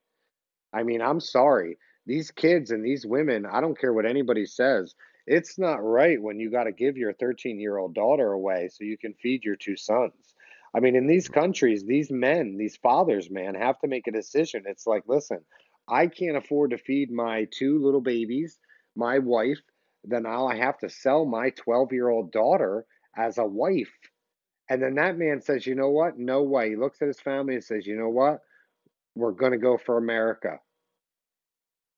[0.74, 1.78] I mean, I'm sorry.
[2.06, 4.96] These kids and these women, I don't care what anybody says.
[5.28, 8.84] It's not right when you got to give your 13 year old daughter away so
[8.84, 10.34] you can feed your two sons.
[10.76, 14.64] I mean, in these countries, these men, these fathers, man, have to make a decision.
[14.66, 15.40] It's like, listen,
[15.88, 18.60] I can't afford to feed my two little babies,
[19.00, 19.60] my wife,
[20.04, 22.86] then I'll have to sell my 12 year old daughter
[23.18, 23.92] as a wife.
[24.70, 26.20] And then that man says, you know what?
[26.20, 26.70] No way.
[26.70, 28.42] He looks at his family and says, you know what?
[29.16, 30.60] We're going to go for America.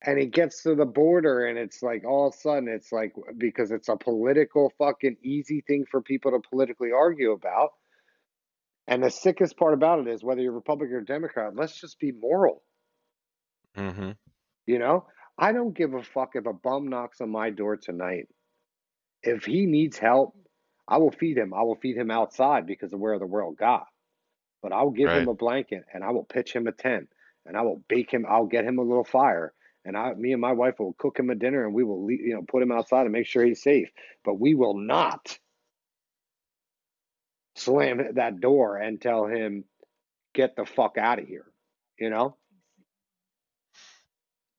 [0.03, 3.13] And he gets to the border, and it's like all of a sudden, it's like
[3.37, 7.69] because it's a political fucking easy thing for people to politically argue about.
[8.87, 12.11] And the sickest part about it is whether you're Republican or Democrat, let's just be
[12.11, 12.63] moral.
[13.77, 14.11] Mm-hmm.
[14.65, 15.05] You know,
[15.37, 18.27] I don't give a fuck if a bum knocks on my door tonight.
[19.23, 20.35] If he needs help,
[20.87, 21.53] I will feed him.
[21.53, 23.87] I will feed him outside because of where the world got.
[24.61, 25.15] But I'll give Right.
[25.15, 27.09] him a blanket and I will pitch him a tent
[27.45, 28.25] and I will bake him.
[28.27, 29.53] I'll get him a little fire
[29.85, 32.11] and I, me and my wife will cook him a dinner and we will, le-
[32.13, 33.89] you know, put him outside and make sure he's safe.
[34.23, 35.39] But we will not
[37.55, 39.65] slam that door and tell him,
[40.33, 41.45] get the fuck out of here.
[41.99, 42.37] You know,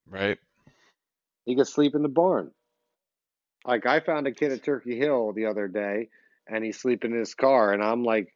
[0.07, 0.39] Right.
[1.45, 2.51] He could sleep in the barn.
[3.65, 6.09] Like I found a kid at Turkey Hill the other day
[6.47, 8.33] and he's sleeping in his car and I'm like,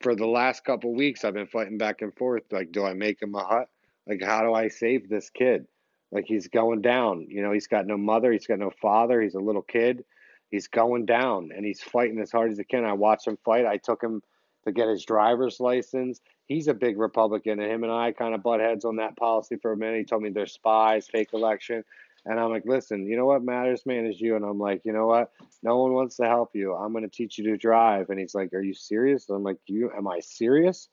[0.00, 2.44] for the last couple weeks I've been fighting back and forth.
[2.50, 3.68] Like, do I make him a hut?
[4.06, 5.66] Like, how do I save this kid?
[6.10, 7.26] Like he's going down.
[7.28, 10.04] You know, he's got no mother, he's got no father, he's a little kid.
[10.50, 12.84] He's going down and he's fighting as hard as he can.
[12.84, 13.66] I watched him fight.
[13.66, 14.22] I took him
[14.64, 16.20] to get his driver's license.
[16.46, 19.56] He's a big Republican, and him and I kind of butt heads on that policy
[19.56, 19.98] for a minute.
[19.98, 21.84] He told me they're spies, fake election.
[22.24, 24.36] And I'm like, listen, you know what matters, man, is you.
[24.36, 25.30] And I'm like, you know what?
[25.62, 26.74] No one wants to help you.
[26.74, 28.10] I'm going to teach you to drive.
[28.10, 29.28] And he's like, are you serious?
[29.28, 30.88] And I'm like, you, am I serious?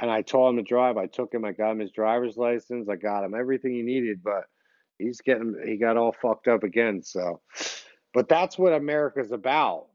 [0.00, 0.96] And I told him to drive.
[0.96, 1.44] I took him.
[1.44, 2.88] I got him his driver's license.
[2.88, 4.22] I got him everything he needed.
[4.22, 4.44] But
[4.98, 7.02] he's getting, he got all fucked up again.
[7.02, 7.40] So,
[8.12, 9.86] but that's what America's about.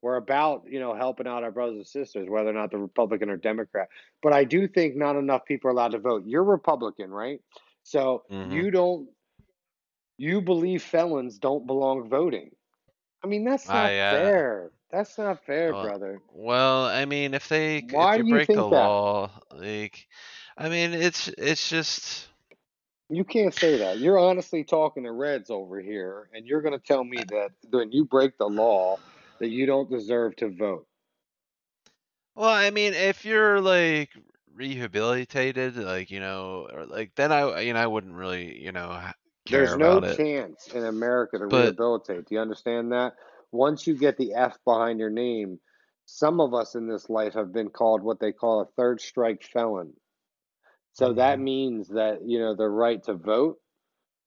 [0.00, 3.30] We're about, you know, helping out our brothers and sisters, whether or not they're Republican
[3.30, 3.88] or Democrat.
[4.22, 6.24] But I do think not enough people are allowed to vote.
[6.24, 7.40] You're Republican, right?
[7.82, 8.52] So Mhm.
[8.52, 9.08] you don't,
[10.18, 12.54] you believe felons don't belong voting.
[13.24, 14.72] I mean, that's not I, uh, fair.
[14.90, 16.22] That's not fair, well, brother.
[16.30, 18.94] Well, I mean, if they Why if you do you break the that?
[18.94, 20.08] law, like,
[20.56, 22.28] I mean, it's it's just
[23.10, 23.98] You can't say that.
[23.98, 27.92] You're honestly talking to Reds over here, and you're going to tell me that when
[27.92, 29.02] you break the law,
[29.40, 30.86] that you don't deserve to vote.
[32.34, 34.10] well, I mean, if you're like
[34.54, 39.10] rehabilitated, like you know, or like then I you know I wouldn't really you know
[39.50, 40.16] care There's no about it.
[40.16, 42.26] chance in America to But rehabilitate.
[42.26, 43.14] Do you understand that?
[43.52, 45.60] Once you get the F behind your name,
[46.06, 49.42] some of us in this life have been called what they call a third strike
[49.42, 49.94] felon.
[50.92, 51.42] So that Mhm.
[51.44, 53.58] means that, you know, the right to vote,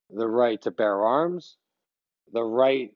[0.09, 1.57] the right to bear arms,
[2.31, 2.91] the right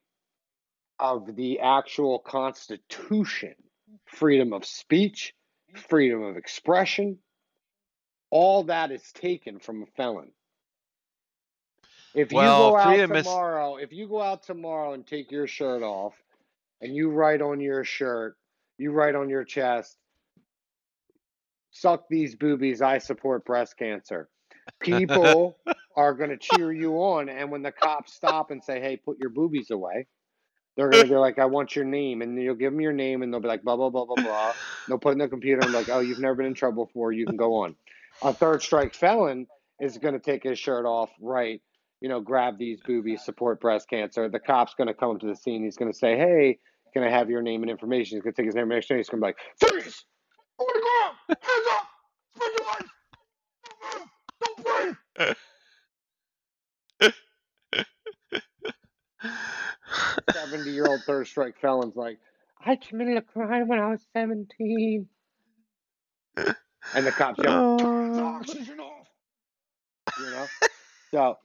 [1.00, 3.56] of the actual Constitution,
[4.06, 5.34] freedom of speech,
[5.76, 7.20] freedom of expression,
[8.30, 10.32] all that is taken from a felon.
[12.15, 15.84] If you well, go out is if you go out tomorrow and take your shirt
[15.84, 16.13] off
[16.82, 18.38] and you write on your shirt,
[18.78, 19.97] you write on your chest,
[21.71, 24.30] suck these boobies, I support breast cancer.
[24.80, 25.58] People
[25.97, 27.28] are going to cheer you on.
[27.28, 30.08] And when the cops stop and say, hey, put your boobies away,
[30.78, 32.21] they're going to be like, I want your name.
[32.21, 34.54] And you'll give them your name and they'll be like, blah, blah, blah, blah, blah.
[34.88, 36.86] They'll put it in the computer and be like, oh, you've never been in trouble
[36.86, 37.12] before.
[37.12, 37.75] You can go on.
[38.21, 39.47] A third strike felon
[39.82, 41.62] is going to take his shirt off, right?
[42.06, 44.30] You know, grab these boobies, support breast cancer.
[44.30, 45.63] The cop's going to come to the scene.
[45.63, 46.60] He's going to say, hey,
[46.94, 48.15] can I have your name and information?
[48.15, 48.98] He's going to take his name and information.
[48.98, 50.06] He's going to be like, freeze!
[50.60, 51.15] On the ground!
[51.41, 51.88] Hands up!
[52.36, 52.91] Spread your legs!
[54.44, 54.94] Don't move!
[57.02, 57.13] Don't breathe!
[60.32, 62.20] Seventy-year-old third strike felon's like,
[62.63, 65.08] I committed a crime when I was seventeen.
[66.38, 66.56] And
[67.08, 69.08] the cops yell, turn the oxygen off.
[70.20, 70.46] You know?
[71.10, 71.38] So,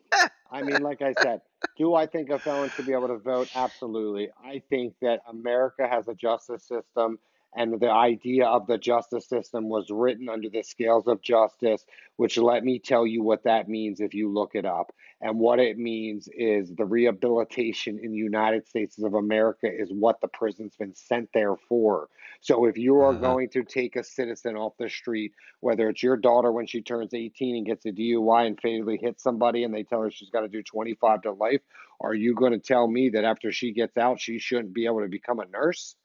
[0.51, 1.41] I mean, like I said,
[1.77, 3.49] do I think a felon should be able to vote?
[3.55, 4.31] Absolutely.
[4.43, 7.19] I think that America has a justice system,
[7.55, 11.85] and the idea of the justice system was written under the scales of justice,
[12.17, 14.93] which let me tell you what that means if you look it up.
[15.21, 20.21] And what it means is the rehabilitation in the United States of America is what
[20.21, 22.09] the prison's been sent there for.
[22.41, 23.15] So if you are Mhm.
[23.15, 27.15] going to take a citizen off the street, whether it's your daughter when she turns
[27.15, 30.41] 18 and gets a DUI and fatally hits somebody and they tell her she's got
[30.43, 31.61] to do 25 to life,
[32.01, 35.01] are you going to tell me that after she gets out, she shouldn't be able
[35.03, 35.97] to become a nurse?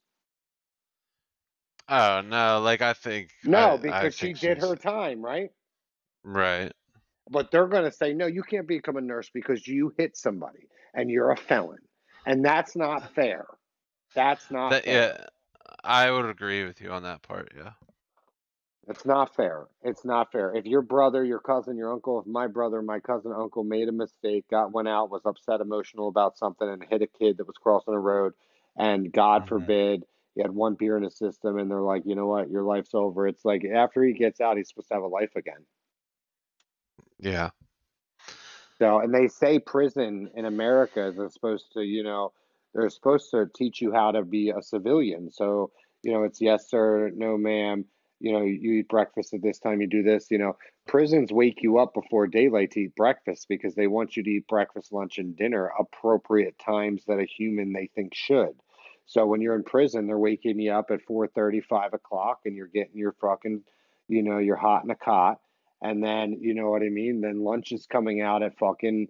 [1.89, 5.51] Oh no, like I think No, I I because she did her time, right?
[6.23, 6.71] right.
[7.29, 10.67] But they're going to say, no, you can't become a nurse because you hit somebody
[10.93, 11.79] and you're a felon.
[12.25, 13.45] And that's not fair.
[14.15, 15.11] That's not That fair.
[15.13, 15.25] yeah,
[15.83, 17.51] I would agree with you on that part.
[17.55, 17.71] Yeah.
[18.87, 19.67] It's not fair.
[19.83, 20.53] It's not fair.
[20.55, 23.91] If your brother, your cousin, your uncle, if my brother, my cousin, uncle made a
[23.91, 27.57] mistake, got went out, was upset, emotional about something, and hit a kid that was
[27.57, 28.33] crossing the road,
[28.77, 29.47] and God Mhm.
[29.47, 30.03] forbid
[30.35, 32.93] he had one beer in his system, and they're like, you know what, your life's
[32.93, 33.27] over.
[33.27, 35.65] It's like after he gets out, he's supposed to have a life again.
[37.19, 37.49] Yeah.
[38.77, 42.33] So, and they say prison in America is supposed to, you know,
[42.73, 45.31] they're supposed to teach you how to be a civilian.
[45.31, 45.71] So,
[46.03, 47.85] you know, it's yes, sir, no, ma'am.
[48.19, 50.27] You know, you eat breakfast at this time, you do this.
[50.29, 54.23] You know, prisons wake you up before daylight to eat breakfast because they want you
[54.23, 58.55] to eat breakfast, lunch, and dinner appropriate times that a human they think should.
[59.05, 62.67] So when you're in prison, they're waking you up at 4:30, 5 o'clock, and you're
[62.67, 63.63] getting your fucking,
[64.07, 65.39] you know, you're hot in a cot
[65.81, 67.21] and then you know what I mean.
[67.21, 69.07] Then lunch is coming out at fucking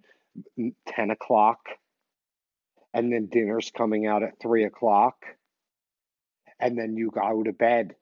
[0.87, 1.59] ten o'clock,
[2.93, 5.15] and then dinner's coming out at three o'clock,
[6.59, 7.95] and then you go to bed.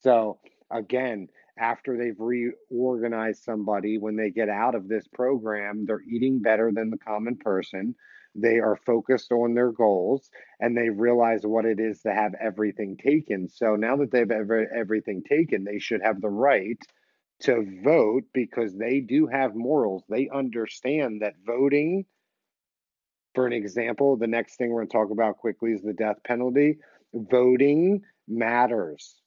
[0.00, 0.38] So
[0.70, 6.70] again, after they've reorganized somebody, when they get out of this program, they're eating better
[6.72, 7.94] than the common person.
[8.38, 12.96] They are focused on their goals and they realize what it is to have everything
[12.96, 13.48] taken.
[13.48, 16.78] So now that they've ever, everything taken, they should have the right
[17.40, 20.04] to vote because they do have morals.
[20.08, 22.04] They understand that voting,
[23.34, 26.16] for an example, the next thing we're going to talk about quickly is the death
[26.24, 26.78] penalty.
[27.14, 29.20] Voting matters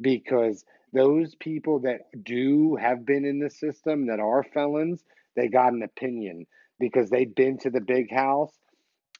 [0.00, 5.72] because those people that do have been in the system that are felons, they got
[5.72, 6.46] an opinion
[6.78, 8.52] because they've been to the big house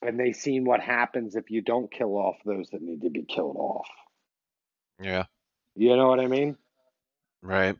[0.02, 3.22] and they've seen what happens if you don't kill off those that need to be
[3.22, 3.88] killed off.
[5.00, 5.24] Yeah.
[5.74, 6.56] You know what I mean?
[7.42, 7.76] Right.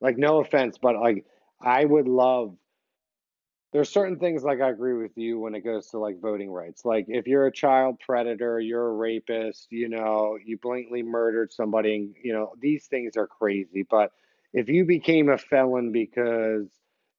[0.00, 1.24] Like, no offense, but like,
[1.60, 2.56] I would love.
[3.72, 6.84] There's certain things like I agree with you when it goes to like voting rights.
[6.84, 11.94] Like, if you're a child predator, you're a rapist, you know, you blatantly murdered somebody,
[11.94, 13.86] and, you know, these things are crazy.
[13.88, 14.12] But
[14.52, 16.68] if you became a felon because,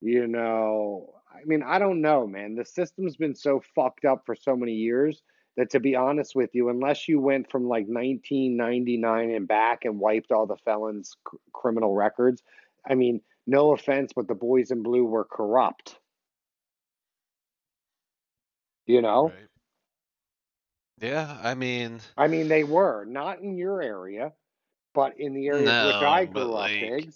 [0.01, 2.55] you know, I mean, I don't know, man.
[2.55, 5.21] The system's been so fucked up for so many years
[5.57, 9.99] that, to be honest with you, unless you went from like 1999 and back and
[9.99, 12.43] wiped all the felons' c- criminal records,
[12.87, 15.97] I mean, no offense, but the boys in blue were corrupt.
[18.85, 19.29] You know?
[19.29, 19.47] Right.
[21.01, 21.37] Yeah.
[21.41, 24.33] I mean, I mean, they were not in your area,
[24.93, 27.09] but in the areas which I grew up, like.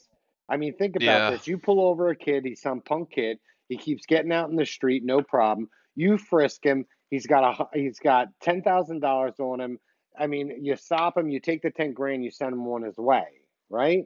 [0.49, 1.29] I mean, think about yeah.
[1.31, 1.47] this.
[1.47, 3.37] You pull over a kid, he's some punk kid.
[3.69, 5.69] He keeps getting out in the street, no problem.
[5.95, 6.85] You frisk him.
[7.09, 9.79] He's got a he's got ten thousand dollars on him.
[10.17, 12.97] I mean, you stop him, you take the ten grand, you send him on his
[12.97, 13.25] way,
[13.69, 14.05] right?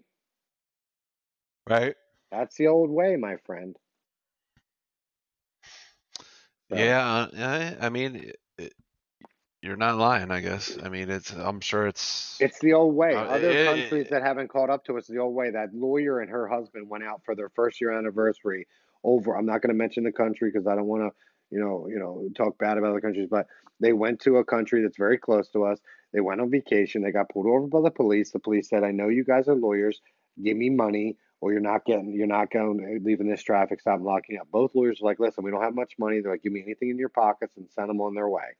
[1.69, 1.95] Right.
[2.31, 3.75] That's the old way, my friend.
[6.69, 7.27] So, Yeah.
[7.33, 8.73] uh, I, I mean, it, it,
[9.61, 10.31] you're not lying.
[10.31, 10.77] I guess.
[10.81, 11.31] I mean, it's.
[11.31, 12.39] I'm sure it's.
[12.41, 13.13] It's the old way.
[13.13, 15.51] Uh, Other it, countries that haven't caught up to us, the old way.
[15.51, 18.67] That lawyer and her husband went out for their first year anniversary
[19.03, 19.37] over.
[19.37, 21.11] I'm not going to mention the country because I don't want to,
[21.55, 23.27] you know, you know, talk bad about other countries.
[23.29, 23.47] But
[23.79, 25.79] they went to a country that's very close to us.
[26.13, 27.01] They went on vacation.
[27.01, 28.31] They got pulled over by the police.
[28.31, 30.01] The police said, "I know you guys are lawyers.
[30.41, 32.11] Give me money, or you're not getting.
[32.13, 35.43] You're not going leaving this traffic stop and locking up." Both lawyers were like, "Listen,
[35.43, 37.89] we don't have much money." They're like, "Give me anything in your pockets and send
[37.89, 38.55] them on their way."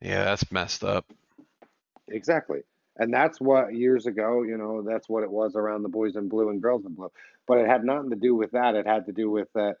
[0.00, 1.10] yeah, that's messed up.
[2.08, 2.60] Exactly.
[2.98, 6.28] And that's what years ago, you know, that's what it was around the boys in
[6.28, 7.12] blue and girls in blue.
[7.46, 8.74] But it had nothing to do with that.
[8.74, 9.76] It had to do with that,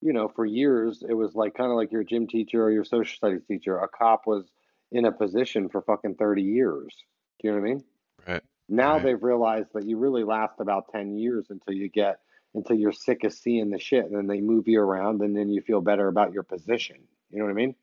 [0.00, 2.84] you know, for years, it was like kind of like your gym teacher or your
[2.84, 3.76] social studies teacher.
[3.78, 4.44] A cop was
[4.92, 6.94] in a position for fucking 30 years.
[7.40, 7.84] Do you know what I mean?
[8.26, 8.42] Right.
[8.68, 9.02] Now Right.
[9.02, 12.20] they've realized that you really last about 10 years until you get,
[12.54, 14.04] until you're sick of seeing the shit.
[14.04, 16.98] And then they move you around and then you feel better about your position.
[17.30, 17.74] You know what I mean?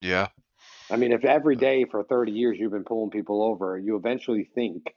[0.00, 0.28] Yeah.
[0.90, 4.48] I mean, if every day for 30 years you've been pulling people over, you eventually
[4.54, 4.94] think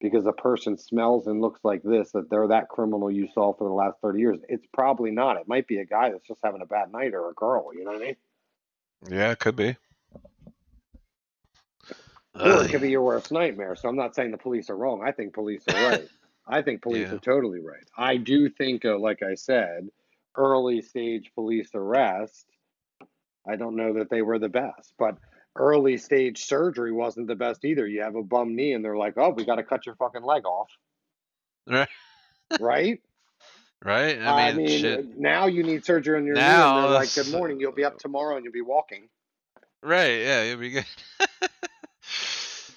[0.00, 3.64] because a person smells and looks like this that they're that criminal you saw for
[3.68, 4.38] the last 30 years.
[4.48, 5.36] It's probably not.
[5.36, 7.72] It might be a guy that's just having a bad night or a girl.
[7.74, 8.16] You know what I mean?
[9.10, 9.30] Yeah.
[9.30, 9.76] It could be.
[12.34, 13.76] Or it could be your worst nightmare.
[13.76, 15.02] So I'm not saying the police are wrong.
[15.06, 16.08] I think police are right.
[16.46, 17.14] I think police Yeah.
[17.14, 17.84] are totally right.
[17.96, 19.88] I do think, uh, like I said,
[20.36, 22.46] early stage police arrest,
[23.48, 25.16] I don't know that they were the best, but
[25.56, 27.86] early stage surgery wasn't the best either.
[27.86, 30.22] You have a bum knee and they're like, oh, we got to cut your fucking
[30.22, 30.70] leg off,
[31.66, 31.88] Right.
[32.58, 33.00] right?
[33.84, 34.18] Right.
[34.18, 35.06] I I mean, mean, shit.
[35.18, 37.84] now you need surgery on your knee and Now, they're like, good morning, you'll be
[37.84, 39.08] up tomorrow and you'll be walking.
[39.82, 40.20] right.
[40.20, 40.42] Yeah.
[40.44, 40.86] you'll be good.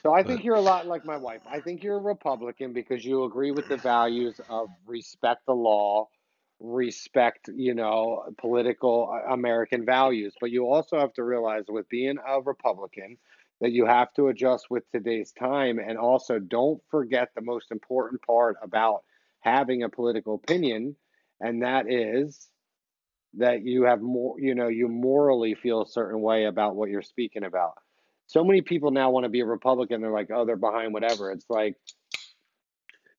[0.04, 1.42] So I But think you're a lot like my wife.
[1.50, 6.10] I think you're a Republican because you agree with the values of respect the law,
[6.60, 10.34] respect, you know, political uh, American values.
[10.40, 13.18] But you also have to realize with being a Republican,
[13.60, 15.80] that you have to adjust with today's time.
[15.80, 19.04] And also, don't forget the most important part about
[19.40, 20.96] having a political opinion,
[21.40, 22.50] and that is
[23.36, 27.02] that you have more, you know, you morally feel a certain way about what you're
[27.02, 27.74] speaking about.
[28.28, 30.02] So many people now want to be a Republican.
[30.02, 31.32] They're like, oh, they're behind whatever.
[31.32, 31.76] It's like,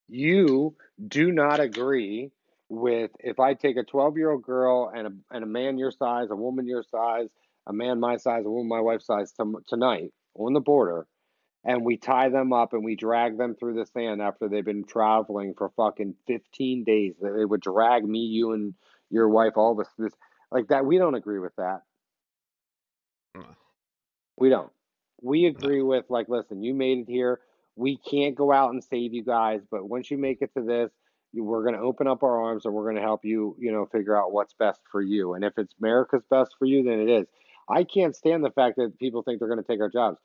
[0.09, 0.74] you
[1.07, 2.30] do not agree
[2.68, 5.90] with if I take a 12 year old girl and a, and a man your
[5.90, 7.28] size, a woman your size,
[7.66, 11.06] a man my size, a woman my wife's size to, tonight on the border,
[11.64, 14.84] and we tie them up and we drag them through the sand after they've been
[14.84, 17.14] traveling for fucking 15 days.
[17.20, 18.74] They would drag me, you, and
[19.10, 20.12] your wife, all this, this
[20.50, 20.86] like that.
[20.86, 21.82] We don't agree with that.
[23.34, 23.44] No.
[24.36, 24.70] We don't.
[25.20, 27.40] We agree with like, listen, you made it here.
[27.76, 30.90] We can't go out and save you guys, but once you make it to this,
[31.41, 33.86] we're going to open up our arms and we're going to help you, you know,
[33.86, 35.34] figure out what's best for you.
[35.34, 37.26] And if it's America's best for you, then it is.
[37.68, 40.18] I can't stand the fact that people think they're going to take our jobs.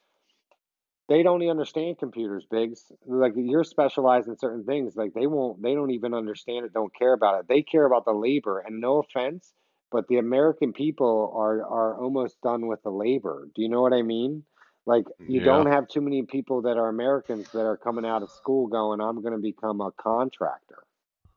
[1.09, 2.91] They don't even understand computers, Biggs.
[3.05, 4.95] Like you're specialized in certain things.
[4.95, 7.47] Like they won't, they don't even understand it, don't care about it.
[7.49, 8.59] They care about the labor.
[8.59, 9.53] And no offense,
[9.91, 13.49] but the American people are are almost done with the labor.
[13.53, 14.43] Do you know what I mean?
[14.85, 15.45] Like you yeah.
[15.45, 18.99] don't have too many people that are Americans that are coming out of school going,
[18.99, 20.83] "I'm going to become a contractor."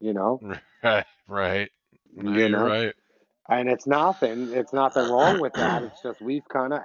[0.01, 0.40] You know?
[0.82, 1.07] Right.
[1.26, 1.70] Right.
[2.14, 2.64] No, you know?
[2.64, 2.94] right.
[3.49, 4.53] And it's nothing.
[4.55, 5.82] It's nothing wrong with that.
[5.82, 6.80] It's just we've kind of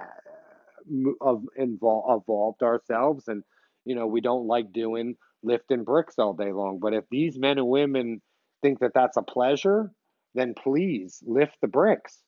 [1.20, 3.44] of involved evolved ourselves, and
[3.84, 6.78] you know we don't like doing lifting bricks all day long.
[6.80, 8.22] But if these men and women
[8.62, 9.92] think that that's a pleasure,
[10.34, 12.18] then please lift the bricks.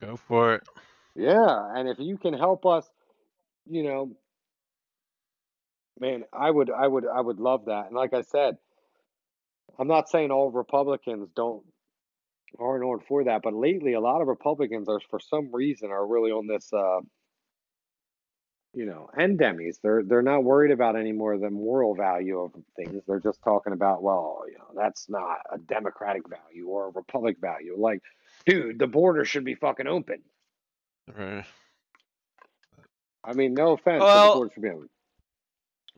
[0.00, 0.62] Go for it.
[1.14, 2.88] Yeah, and if you can help us,
[3.66, 4.16] you know,
[5.98, 7.86] man, I would, I would, I would love that.
[7.86, 8.58] And like I said,
[9.78, 11.62] I'm not saying all Republicans don't
[12.58, 16.06] aren't on for that, but lately a lot of Republicans are, for some reason, are
[16.06, 16.72] really on this.
[16.72, 17.00] Uh,
[18.76, 19.78] you know, endemies.
[19.82, 23.02] They're they're not worried about any more the moral value of things.
[23.08, 27.38] They're just talking about, well, you know, that's not a democratic value or a republic
[27.40, 27.74] value.
[27.78, 28.02] Like,
[28.44, 30.22] dude, the border should be fucking open.
[31.08, 31.46] Right.
[33.24, 34.88] I mean, no offense, well, the border should be open.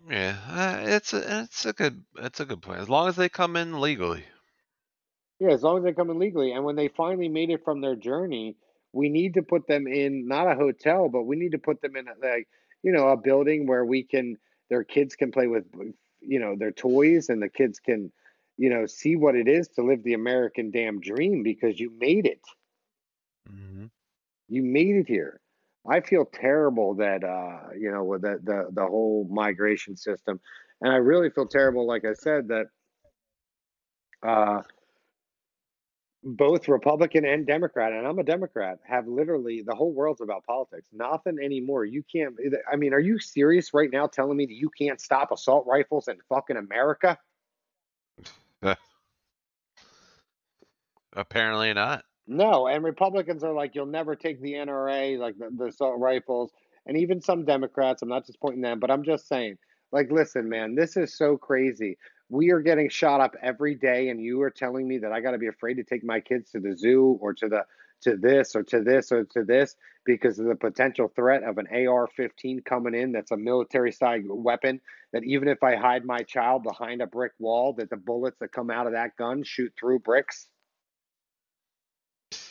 [0.09, 3.28] Yeah, uh, it's a it's a good it's a good point as long as they
[3.28, 4.24] come in legally.
[5.38, 7.80] Yeah, as long as they come in legally, and when they finally made it from
[7.80, 8.56] their journey,
[8.92, 11.94] we need to put them in not a hotel, but we need to put them
[11.94, 12.48] in like
[12.82, 14.38] you know a building where we can
[14.70, 15.64] their kids can play with
[16.20, 18.11] you know their toys and the kids can
[18.56, 22.24] you know see what it is to live the American damn dream because you made
[22.24, 22.42] it.
[23.50, 23.86] Mm-hmm.
[24.48, 25.40] You made it here.
[25.89, 30.41] I feel terrible that uh, you know with the, the the whole migration system,
[30.80, 32.66] and I really feel terrible, like I said, that
[34.26, 34.62] uh,
[36.22, 40.89] both Republican and Democrat, and I'm a Democrat, have literally the whole world's about politics.
[40.93, 41.84] Nothing anymore.
[41.84, 42.34] You can't.
[42.70, 46.09] I mean, are you serious right now telling me that you can't stop assault rifles
[46.09, 47.18] in fucking America?
[51.14, 52.05] Apparently not.
[52.30, 56.52] No, and Republicans are like, you'll never take the NRA, like the, the assault rifles,
[56.84, 58.02] and even some Democrats.
[58.02, 59.56] I'm not just pointing them, but I'm just saying,
[59.92, 61.96] like, listen, man, this is so crazy.
[62.28, 65.30] We are getting shot up every day, and you are telling me that I got
[65.30, 67.64] to be afraid to take my kids to the zoo or to the
[68.02, 69.74] to this or to this or to this
[70.04, 73.10] because of the potential threat of an AR-15 coming in.
[73.10, 74.80] That's a military-side weapon.
[75.14, 78.52] That even if I hide my child behind a brick wall, that the bullets that
[78.52, 80.46] come out of that gun shoot through bricks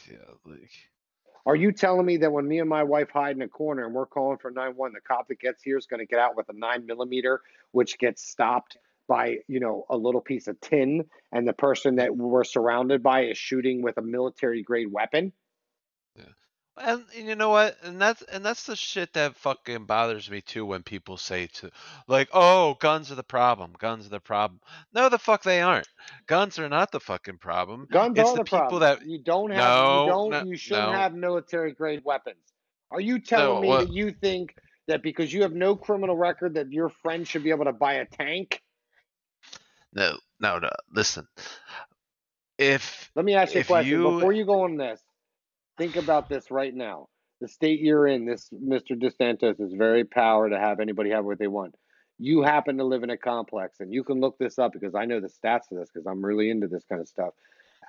[0.09, 0.71] yeah, like.
[1.45, 3.95] Are you telling me that when me and my wife hide in a corner and
[3.95, 6.49] we're calling for 911, the cop that gets here is going to get out with
[6.49, 7.41] a nine millimeter,
[7.71, 8.77] which gets stopped
[9.07, 13.27] by, you know, a little piece of tin, and the person that we're surrounded by
[13.27, 15.31] is shooting with a military grade weapon?
[16.79, 17.75] And, and you know what?
[17.83, 21.71] And that's and that's the shit that fucking bothers me too when people say to
[22.07, 23.73] like, "Oh, guns are the problem.
[23.77, 24.59] Guns are the problem."
[24.93, 25.87] No, the fuck they aren't.
[26.27, 27.87] Guns are not the fucking problem.
[27.91, 28.81] Guns it's are the, the people problem.
[28.81, 29.59] that you don't have.
[29.59, 30.29] No, you don't.
[30.29, 30.97] No, you shouldn't no.
[30.97, 32.37] have military grade weapons.
[32.91, 34.55] Are you telling me that you think
[34.87, 37.95] that because you have no criminal record that your friend should be able to buy
[37.95, 38.61] a tank?
[39.93, 40.69] No, no, no.
[40.93, 41.27] Listen,
[42.57, 44.03] if let me ask you a question you...
[44.11, 45.01] before you go on this.
[45.77, 47.07] Think about this right now.
[47.39, 48.99] The state you're in, this Mr.
[48.99, 51.75] DeSantis is very power to have anybody have what they want.
[52.17, 55.05] You happen to live in a complex, and you can look this up because I
[55.05, 57.35] know the stats of this because I'm really into this kind of stuff.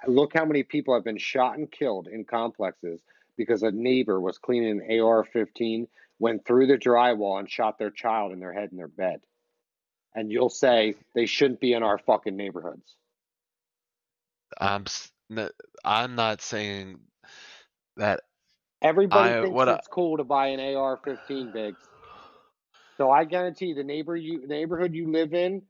[0.07, 3.01] Look how many people have been shot and killed in complexes
[3.39, 7.91] because a neighbor was cleaning an AR 15, went through the drywall, and shot their
[7.91, 9.20] child in their head in their bed.
[10.14, 12.97] And you'll say they shouldn't be in our fucking neighborhoods.
[14.61, 14.84] I'm,
[15.84, 16.99] I'm not saying
[17.99, 18.21] that
[18.83, 21.77] everybody I, thinks it's I, cool to buy an AR-15, Biggs.
[22.97, 25.63] So I guarantee the neighbor you neighborhood you live in,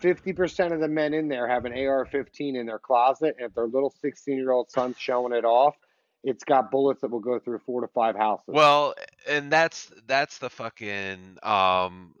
[0.00, 3.54] fifty percent of the men in there have an AR-15 in their closet, and if
[3.54, 5.74] their little sixteen-year-old son's showing it off,
[6.22, 8.44] it's got bullets that will go through four to five houses.
[8.48, 8.94] Well,
[9.28, 12.14] and that's that's the fucking um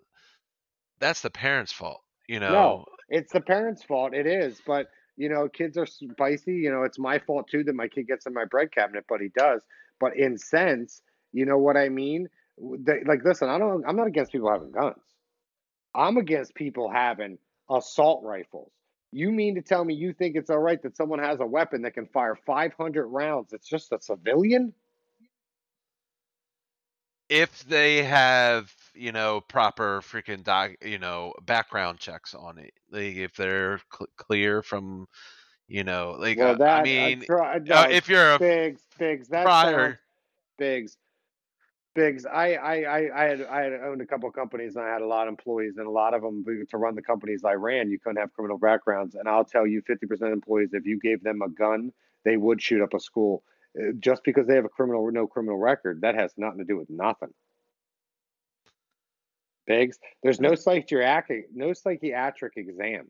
[0.98, 2.52] that's the parents' fault, you know.
[2.52, 4.14] No, it's the parents' fault.
[4.14, 6.54] It is, but you know, kids are spicy.
[6.54, 9.20] You know, it's my fault too that my kid gets in my bread cabinet, but
[9.20, 9.62] he does.
[9.98, 11.02] But in sense,
[11.32, 12.28] you know what I mean?
[12.58, 13.84] They, like, listen, I don't.
[13.86, 14.96] I'm not against people having guns.
[15.94, 17.38] I'm against people having
[17.70, 18.70] assault rifles.
[19.12, 21.82] You mean to tell me you think it's all right that someone has a weapon
[21.82, 23.52] that can fire 500 rounds?
[23.52, 24.74] It's just a civilian.
[27.28, 33.16] If they have, you know, proper freaking doc, you know, background checks on it, like
[33.16, 35.06] if they're cl- clear from,
[35.68, 39.28] you know, like Well, uh, I mean, try, uh, no, if you're a bigs Biggs,
[39.28, 39.98] that prior, bigs
[40.58, 40.96] Biggs.
[41.94, 44.92] Biggs, I, I, I, I had I had owned a couple of companies and I
[44.92, 47.54] had a lot of employees and a lot of them to run the companies I
[47.54, 49.14] ran, you couldn't have criminal backgrounds.
[49.14, 51.92] And I'll tell you, 50% of employees, if you gave them a gun,
[52.24, 53.44] they would shoot up a school.
[53.78, 56.64] Uh, Just because they have a criminal or no criminal record, that has nothing to
[56.64, 57.32] do with nothing.
[59.66, 63.08] Biggs, there's no psychiatric no psychiatric exam.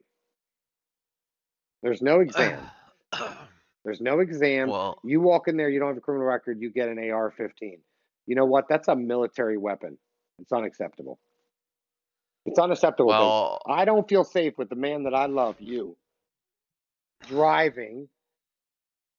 [1.82, 2.58] There's no exam.
[3.84, 4.68] There's no exam.
[4.68, 7.30] well, You walk in there, you don't have a criminal record, you get an AR
[7.30, 7.78] 15.
[8.26, 8.68] You know what?
[8.68, 9.96] That's a military weapon.
[10.40, 11.20] It's unacceptable.
[12.46, 13.10] It's unacceptable.
[13.10, 15.96] Well, I don't feel safe with the man that I love, you,
[17.28, 18.08] driving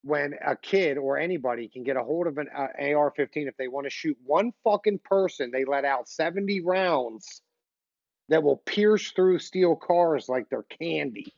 [0.03, 3.47] when a kid or anybody can get a hold of an uh, AR 15.
[3.47, 7.41] If they want to shoot one fucking person, they let out 70 rounds
[8.29, 11.33] that will pierce through steel cars like they're candy.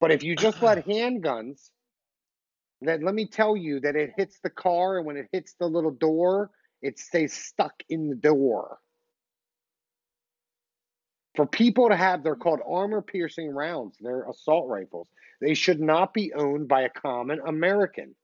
[0.00, 1.70] But if you just let handguns,
[2.80, 5.66] then let me tell you that it hits the car, and when it hits the
[5.66, 8.78] little door, it stays stuck in the door.
[11.36, 13.96] For people to have, they're called armor piercing rounds.
[14.00, 15.08] They're assault rifles.
[15.40, 18.14] They should not be owned by a common American.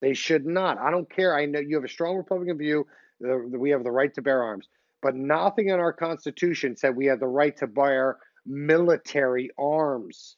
[0.00, 0.78] They should not.
[0.78, 1.36] I don't care.
[1.36, 2.86] I know you have a strong Republican view.
[3.20, 4.66] We have the right to bear arms,
[5.02, 10.36] but nothing in our Constitution said we have the right to bear military arms.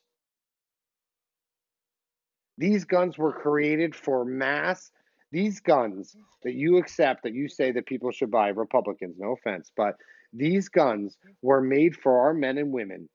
[2.57, 4.91] These guns were created for mass.
[5.33, 9.71] These guns that you accept, that you say that people should buy, Republicans, no offense,
[9.75, 9.95] but
[10.31, 13.09] these guns were made for our men and women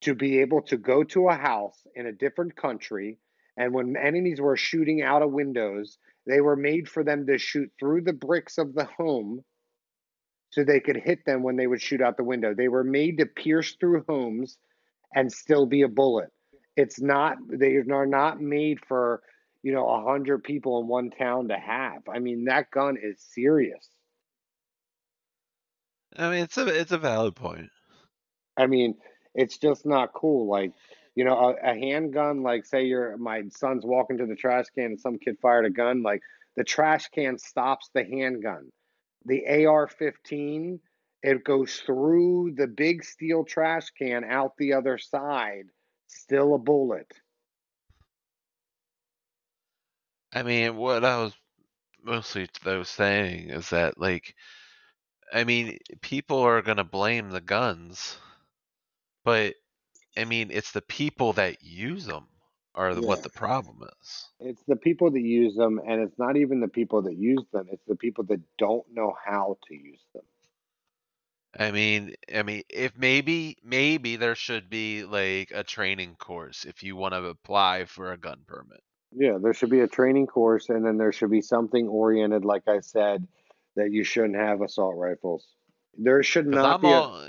[0.00, 3.18] to be able to go to a house in a different country.
[3.56, 7.70] And when enemies were shooting out of windows, they were made for them to shoot
[7.78, 9.44] through the bricks of the home
[10.50, 12.54] so they could hit them when they would shoot out the window.
[12.54, 14.58] They were made to pierce through homes
[15.14, 16.32] and still be a bullet.
[16.76, 19.22] It's not, they are not made for,
[19.62, 22.02] you know, a hundred people in one town to have.
[22.12, 23.88] I mean, that gun is serious.
[26.16, 27.70] I mean, it's a it's a valid point.
[28.56, 28.94] I mean,
[29.34, 30.48] it's just not cool.
[30.48, 30.72] Like,
[31.14, 34.84] you know, a, a handgun, like say you're my son's walking to the trash can
[34.84, 36.22] and some kid fired a gun, like
[36.56, 38.70] the trash can stops the handgun.
[39.26, 40.80] The AR 15,
[41.22, 45.64] it goes through the big steel trash can out the other side,
[46.06, 47.12] still a bullet.
[50.36, 51.34] I mean, what I was
[52.02, 54.34] mostly was saying is that like,
[55.32, 58.18] I mean, people are gonna blame the guns,
[59.24, 59.54] but
[60.16, 62.28] I mean, it's the people that use them
[62.74, 63.08] are the, Yeah.
[63.08, 64.28] what the problem is.
[64.40, 67.68] It's the people that use them, and it's not even the people that use them,
[67.70, 70.24] it's the people that don't know how to use them.
[71.58, 76.82] I mean, I mean, if maybe maybe there should be like a training course if
[76.82, 78.82] you want to apply for a gun permit.
[79.12, 82.68] Yeah, there should be a training course, and then there should be something oriented, like
[82.68, 83.26] I said,
[83.76, 85.46] that you shouldn't have assault rifles.
[85.96, 86.92] There should not I'm be.
[86.92, 87.28] A, all,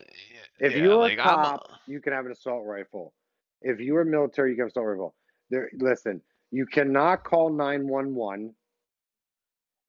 [0.59, 3.13] if yeah, you're like a cop, you can have an assault rifle.
[3.61, 5.15] If you are military, you can have an assault rifle.
[5.49, 6.21] There, listen,
[6.51, 8.53] you cannot call nine one one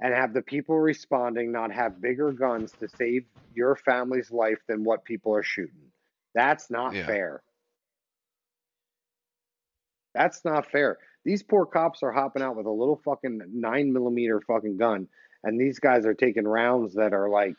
[0.01, 3.25] and have the people responding not have bigger guns to save
[3.55, 5.91] your family's life than what people are shooting.
[6.35, 7.07] That's not Yeah.
[7.07, 7.43] fair.
[10.15, 10.99] That's not fair.
[11.25, 15.09] These poor cops are hopping out with a little fucking nine millimeter fucking gun,
[15.45, 17.57] and these guys are taking rounds that are like,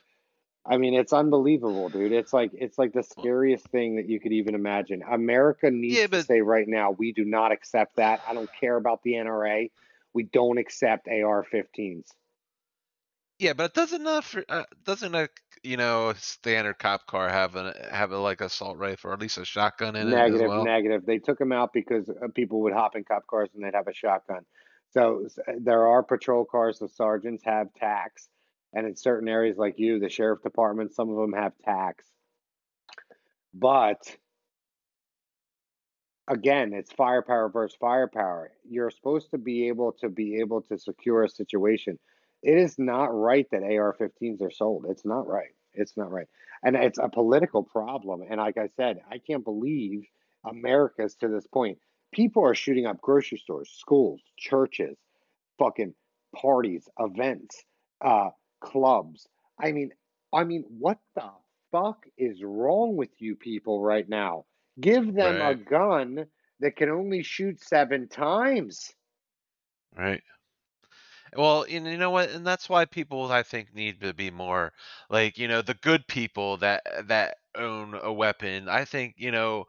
[0.65, 2.11] I mean, it's unbelievable, dude.
[2.11, 5.01] It's like it's like the scariest thing that you could even imagine.
[5.09, 8.21] America needs Yeah, to say right now, we do not accept that.
[8.27, 9.71] I don't care about the NRA.
[10.13, 12.07] We don't accept AR-15s.
[13.39, 15.29] yeah, but it doesn't uh, doesn't a
[15.63, 19.19] you know a standard cop car have a have a like assault rifle or at
[19.21, 20.63] least a shotgun in it Negative, well?
[20.63, 21.05] negative.
[21.05, 23.87] They took them out because uh, people would hop in cop cars and they'd have
[23.87, 24.45] a shotgun.
[24.91, 25.27] So
[25.59, 26.79] there are patrol cars.
[26.79, 28.27] The sergeants have tax.
[28.73, 32.05] and in certain areas like you, the sheriff department, some of them have tax.
[33.53, 34.15] But
[36.27, 38.51] again, it's firepower versus firepower.
[38.69, 41.97] You're supposed to be able to be able to secure a situation.
[42.41, 44.85] It is not right that AR-15s are sold.
[44.89, 45.53] It's not right.
[45.73, 46.27] It's not right,
[46.63, 48.21] and it's a political problem.
[48.29, 50.05] And like I said, I can't believe
[50.45, 51.77] America's to this point.
[52.11, 54.97] People are shooting up grocery stores, schools, churches,
[55.59, 55.93] fucking
[56.35, 57.63] parties, events,
[58.03, 58.29] uh,
[58.61, 59.27] clubs.
[59.59, 59.91] I mean,
[60.33, 61.29] I mean, what the
[61.71, 64.45] fuck is wrong with you people right now?
[64.79, 66.25] Give them a gun
[66.61, 68.93] that can only shoot seven times.
[69.97, 70.21] Right.
[71.35, 72.29] Well, and you know what?
[72.29, 74.73] And that's why people I think need to be more
[75.09, 78.69] like, you know, the good people that uh, that own a weapon.
[78.69, 79.65] I think, you know,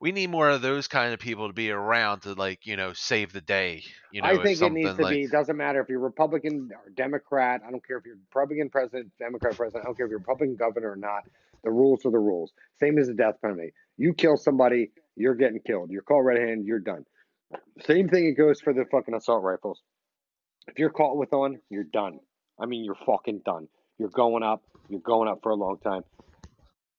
[0.00, 2.92] we need more of those kind of people to be around to like, you know,
[2.92, 3.84] save the day.
[4.10, 5.22] You I know, if think it needs to like be.
[5.22, 7.62] It doesn't matter if you're Republican or Democrat.
[7.66, 9.84] I don't care if you're Republican president, Democrat president.
[9.84, 11.22] I don't care if you're Republican governor or not.
[11.62, 12.52] The rules are the rules.
[12.80, 13.72] Same as the death penalty.
[13.96, 15.90] You kill somebody, you're getting killed.
[15.90, 17.04] You're caught red-handed, you're done.
[17.86, 18.26] Same thing.
[18.26, 19.80] It goes for the fucking assault rifles.
[20.68, 22.20] If you're caught with one, you're done.
[22.58, 23.68] I mean, you're fucking done.
[23.98, 24.62] You're going up.
[24.88, 26.02] You're going up for a long time.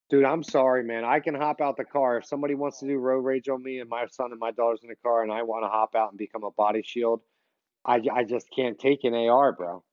[0.09, 1.05] Dude, I'm sorry, man.
[1.05, 2.18] I can hop out the car.
[2.18, 4.82] If somebody wants to do road rage on me and my son and my daughter's
[4.84, 7.22] in the car and I want to hop out and become a body shield,
[7.86, 9.84] I, I just can't take an AR, bro.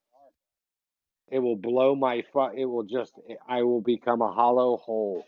[1.31, 3.13] It will blow my fu- It will just,
[3.49, 5.25] I will become a hollow hole.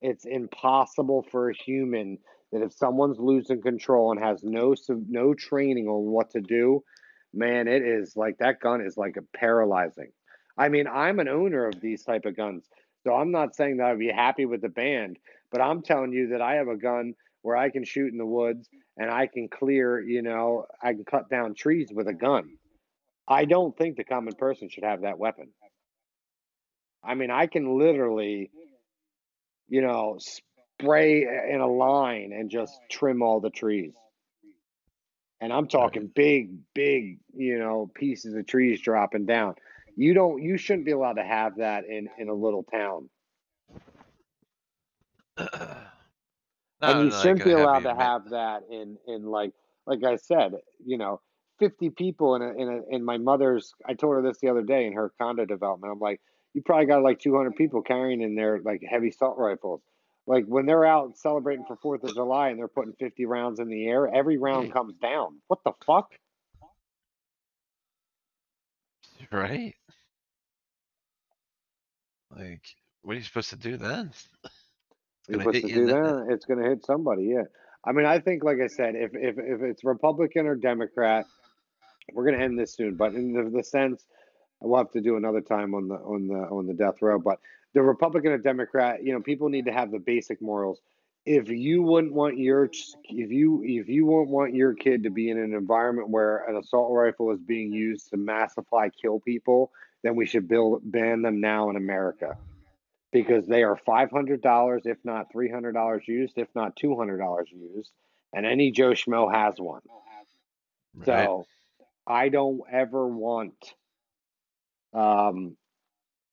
[0.00, 2.18] It's impossible for a human
[2.52, 6.82] that if someone's losing control and has no no training on what to do,
[7.32, 10.12] man, it is like that gun is like a paralyzing.
[10.56, 12.68] I mean, I'm an owner of these type of guns,
[13.04, 15.18] so I'm not saying that I'd be happy with the band,
[15.50, 18.26] but I'm telling you that I have a gun where I can shoot in the
[18.26, 22.56] woods and I can clear, you know, I can cut down trees with a gun.
[23.26, 25.48] I don't think the common person should have that weapon.
[27.02, 28.50] I mean, I can literally,
[29.68, 33.94] you know, spray in a line and just trim all the trees.
[35.42, 39.56] And I'm talking big, big, you know, pieces of trees dropping down.
[39.96, 43.10] You don't, you shouldn't be allowed to have that in in a little town,
[45.36, 45.48] no,
[46.82, 49.52] and you shouldn't be allowed to have that in in like
[49.84, 50.54] like I said,
[50.86, 51.20] you know,
[51.58, 53.74] 50 people in a, in a, in my mother's.
[53.84, 55.92] I told her this the other day in her condo development.
[55.92, 56.20] I'm like,
[56.54, 59.82] you probably got like 200 people carrying in their like heavy assault rifles.
[60.26, 63.68] Like when they're out celebrating for Fourth of July and they're putting 50 rounds in
[63.68, 64.72] the air, every round hmm.
[64.72, 65.38] comes down.
[65.48, 66.12] What the fuck?
[69.32, 69.74] right?
[72.34, 72.62] Like,
[73.02, 74.12] what are you supposed to do then?
[75.28, 76.26] You're gonna supposed hit to you do that.
[76.30, 77.24] It's going to hit somebody.
[77.24, 77.44] Yeah.
[77.84, 81.26] I mean, I think, like I said, if if if it's Republican or Democrat,
[82.12, 82.96] we're going to end this soon.
[82.96, 84.04] But in the, the sense,
[84.62, 87.18] we'll have to do another time on the on the on the death row.
[87.18, 87.40] But
[87.74, 90.80] the Republican or Democrat, you know, people need to have the basic morals.
[91.24, 95.30] If you wouldn't want your if you if you won't want your kid to be
[95.30, 99.70] in an environment where an assault rifle is being used to massify kill people,
[100.02, 102.36] then we should build ban them now in America
[103.12, 106.96] because they are five hundred dollars, if not three hundred dollars used, if not two
[106.96, 107.92] hundred dollars used,
[108.32, 109.82] and any Joe schmo has one.
[110.96, 111.06] right?
[111.06, 111.46] So
[112.06, 113.54] I don't ever want
[114.92, 115.56] um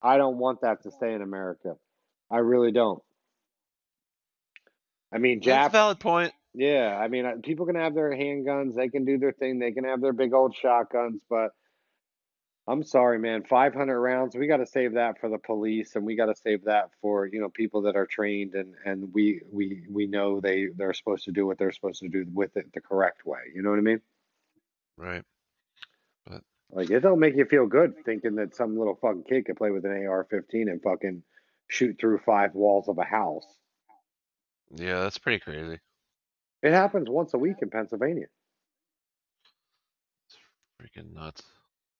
[0.01, 1.75] I don't want that to stay in America.
[2.31, 3.01] I really don't.
[5.13, 6.33] I mean, That's a valid point.
[6.53, 6.97] yeah.
[6.97, 8.75] I mean, people can have their handguns.
[8.75, 9.59] They can do their thing.
[9.59, 11.21] They can have their big old shotguns.
[11.29, 11.49] But
[12.67, 13.43] I'm sorry, man.
[13.43, 14.35] 500 rounds.
[14.35, 17.25] We got to save that for the police, and we got to save that for
[17.25, 21.25] you know people that are trained and and we we we know they they're supposed
[21.25, 23.39] to do what they're supposed to do with it the correct way.
[23.55, 24.01] You know what I mean?
[24.97, 25.23] Right.
[26.71, 29.71] Like it don't make you feel good thinking that some little fucking kid could play
[29.71, 31.23] with an AR-15 and fucking
[31.67, 33.45] shoot through five walls of a house.
[34.75, 35.79] Yeah, that's pretty crazy.
[36.61, 38.27] It happens once a week in Pennsylvania.
[40.27, 40.37] It's
[40.79, 41.43] freaking nuts.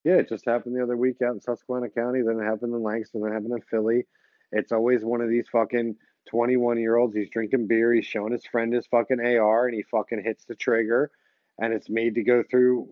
[0.03, 2.22] Yeah, it just happened the other week out in Susquehanna County.
[2.22, 3.22] Then it happened in Langston.
[3.22, 4.05] Then it happened in Philly.
[4.51, 5.95] It's always one of these fucking
[6.30, 7.15] 21 year olds.
[7.15, 7.93] He's drinking beer.
[7.93, 11.11] He's showing his friend his fucking AR and he fucking hits the trigger
[11.59, 12.89] and it's made to go through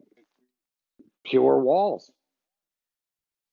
[1.30, 2.12] pure walls.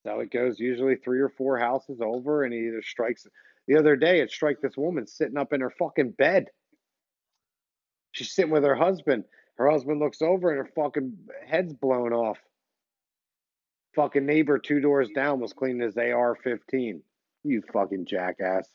[0.06, 3.26] So it goes usually three or four houses over and he either strikes.
[3.66, 6.48] The other day, it struck this woman sitting up in her fucking bed.
[8.12, 9.24] She's sitting with her husband.
[9.56, 11.16] Her husband looks over and her fucking
[11.46, 12.38] head's blown off.
[13.96, 17.02] Fucking neighbor two doors down was cleaning his AR 15.
[17.44, 18.68] You fucking jackass.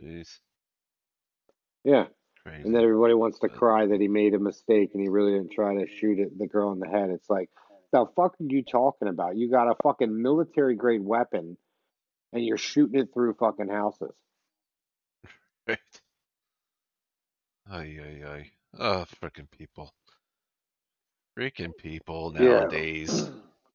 [0.00, 0.38] Jeez.
[1.84, 2.06] Yeah.
[2.44, 2.62] Crazy.
[2.64, 5.52] And then everybody wants to cry that he made a mistake and he really didn't
[5.52, 7.10] try to shoot it, the girl in the head.
[7.10, 7.48] It's like
[7.92, 9.36] the fuck are you talking about?
[9.36, 11.56] You got a fucking military grade weapon
[12.32, 14.12] and you're shooting it through fucking houses.
[15.66, 15.78] Right.
[17.70, 18.50] Ay, ay, ay.
[18.78, 19.94] Oh, freaking people.
[21.38, 22.66] Freaking people Yeah.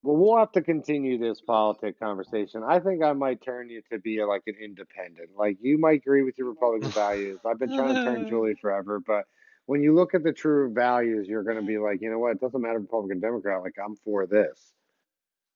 [0.02, 2.64] Well, we'll have to continue this politic conversation.
[2.66, 5.32] I think I might turn you to be like an independent.
[5.38, 7.40] Like you might agree with your Republican values.
[7.46, 9.26] I've been trying to turn Julie forever, but
[9.66, 12.32] when you look at the true values, you're going to be like, you know what?
[12.32, 13.62] It doesn't matter Republican Democrat.
[13.62, 14.72] Like I'm for this.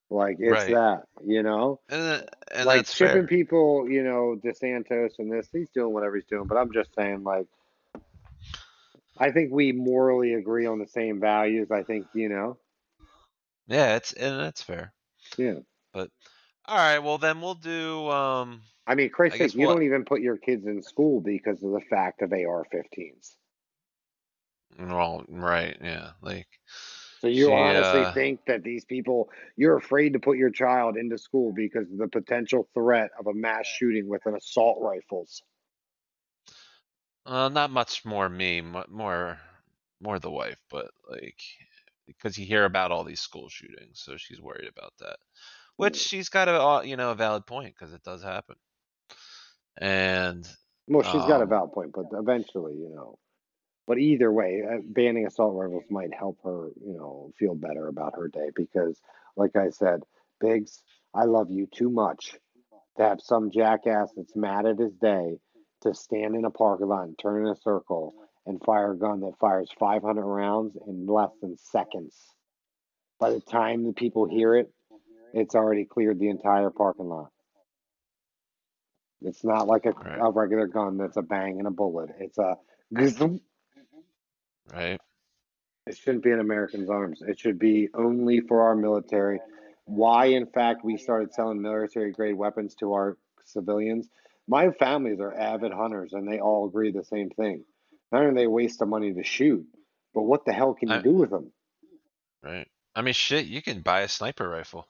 [0.10, 0.74] Like it's Right.
[0.74, 1.80] that, you know.
[1.90, 3.28] And, and like shipping fair.
[3.28, 6.48] people, you know, DeSantis and this, he's doing whatever he's doing.
[6.48, 7.48] But I'm just saying, like,
[9.18, 11.72] I think we morally agree on the same values.
[11.72, 12.58] I think, you know,
[13.68, 14.94] Yeah, it's and that's fair.
[15.38, 15.60] yeah.
[15.94, 16.12] But
[16.66, 19.84] all right, well then we'll do um I mean, I guess sake, you what- don't
[19.84, 23.38] even put your kids in school because of the fact of AR-15s.
[24.78, 26.12] well right, yeah.
[26.22, 26.48] Like
[27.22, 30.96] So you She, honestly uh, think that these people, you're afraid to put your child
[30.98, 35.42] into school because of the potential threat of a mass shooting with an assault rifles?
[37.26, 39.40] uh, not much more me, more
[40.00, 41.42] more the wife, but like
[42.08, 45.18] because you hear about all these school shootings, so she's worried about that.
[45.78, 48.56] Which she's got a uh, you know a valid point because it does happen.
[49.78, 50.48] And
[50.88, 53.18] Well, she's got a Um, valid point, but eventually, you know.
[53.88, 58.16] But either way, uh, banning assault rifles might help her, you know, feel better about
[58.18, 59.02] her day because,
[59.36, 60.04] like I said,
[60.40, 60.84] Biggs,
[61.14, 62.38] I love you too much
[62.98, 65.40] to have some jackass that's mad at his day
[65.82, 68.16] to stand in a parking lot and turn in a circle
[68.46, 72.16] and fire a gun that fires 500 rounds in less than seconds.
[73.20, 74.72] By the time the people hear it,
[75.34, 77.30] it's already cleared the entire parking lot.
[79.22, 80.20] It's not like a, Right.
[80.20, 82.10] a regular gun that's a bang and a bullet.
[82.20, 82.58] It's a
[84.74, 85.00] right,
[85.88, 87.22] It shouldn't be in Americans' arms.
[87.22, 89.40] It should be only for our military.
[89.86, 94.10] Why, in fact, we started selling military grade weapons to our civilians.
[94.48, 97.64] My families are avid hunters and they all agree the same thing.
[98.14, 99.66] Not only they waste the money to shoot,
[100.14, 101.52] but what the hell can you I- do with them?
[102.44, 102.68] right.
[102.96, 104.88] I mean shit, you can buy a sniper rifle.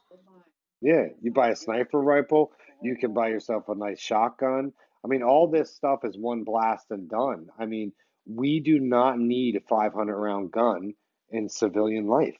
[0.82, 2.52] Yeah, you buy a sniper rifle,
[2.82, 4.74] you can buy yourself a nice shotgun.
[5.06, 7.48] I mean, all this stuff is one blast and done.
[7.58, 7.94] I mean,
[8.26, 10.94] we do not need a 500 round gun
[11.30, 12.38] in civilian life.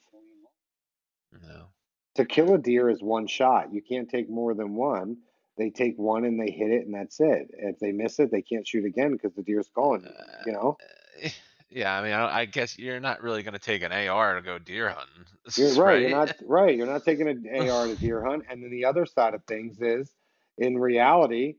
[1.32, 1.68] No.
[2.16, 3.72] To kill a deer is one shot.
[3.72, 5.16] You can't take more than one.
[5.56, 7.50] They take one and they hit it, and that's it.
[7.52, 10.06] If they miss it, they can't shoot again because the deer's gone.
[10.46, 10.76] You know,
[11.24, 11.28] Uh,
[11.74, 14.58] Yeah, I mean, I, I guess you're not really gonna take an AR to go
[14.58, 15.24] deer hunting,
[15.56, 16.02] you're right.
[16.02, 16.76] You're not right.
[16.76, 18.44] You're not taking an AR to deer hunt.
[18.48, 20.12] And then the other side of things is,
[20.56, 21.56] in reality,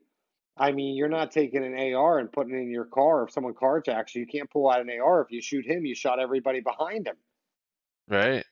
[0.57, 3.23] I mean, you're not taking an AR and putting it in your car.
[3.23, 5.21] If someone carjacks you, you can't pull out an AR.
[5.21, 7.17] If you shoot him, you shot everybody behind him.
[8.07, 8.45] right.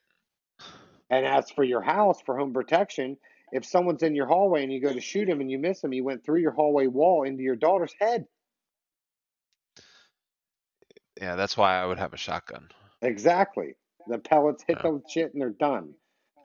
[1.10, 3.18] And as for your house for home protection,
[3.54, 5.92] if someone's in your hallway and you go to shoot him and you miss him,
[5.92, 8.26] he went through your hallway wall into your daughter's head.
[11.22, 12.70] Yeah, that's why I would have a shotgun.
[13.02, 13.76] Exactly.
[14.08, 14.92] The pellets hit Yeah.
[14.92, 15.94] the shit and they're done.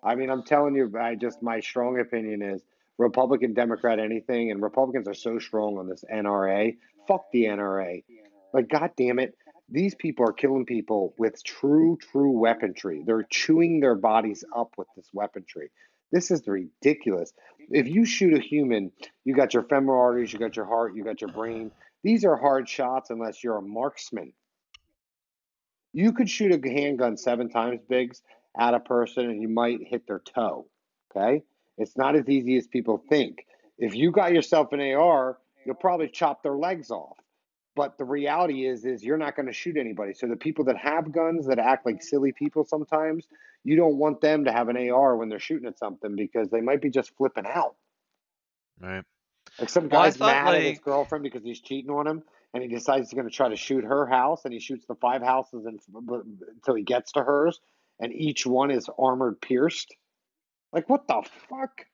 [0.03, 2.63] I mean, I'm telling you, I just my strong opinion is
[2.99, 6.77] Republican, Democrat, anything, and Republicans are so strong on this NRA.
[7.07, 8.05] Fuck the NRA.
[8.53, 9.37] Like, god damn it,
[9.69, 13.03] these people are killing people with true, true weaponry.
[13.05, 15.71] They're chewing their bodies up with this weaponry.
[16.13, 17.33] This is ridiculous.
[17.71, 18.93] If you shoot a human,
[19.25, 21.71] you got your femoral arteries, you got your heart, you got your brain.
[22.03, 24.33] These are hard shots unless you're a marksman.
[25.93, 28.23] You could shoot a handgun seven times, Biggs,
[28.59, 30.67] at a person and you might hit their toe.
[31.11, 31.43] Okay?
[31.77, 33.45] It's not as easy as people think.
[33.79, 37.17] If you got yourself an AR, you'll probably chop their legs off.
[37.79, 40.13] But the reality is, is you're not going to shoot anybody.
[40.13, 43.29] So the people that have guns that act like silly people sometimes,
[43.63, 46.61] you don't want them to have an AR when they're shooting at something because they
[46.61, 47.77] might be just flipping out.
[48.81, 49.05] Right.
[49.61, 52.65] Like some Well, guy's thought, mad at his girlfriend because he's cheating on him, and
[52.65, 55.23] he decides he's going to try to shoot her house, and he shoots the five
[55.23, 57.61] houses in, until he gets to hers,
[58.01, 59.95] and each one is armored pierced.
[60.73, 61.87] Like what the fuck?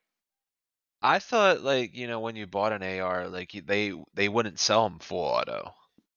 [1.04, 4.88] I thought like you know when you bought an AR, like they they wouldn't sell
[4.88, 5.74] them full auto.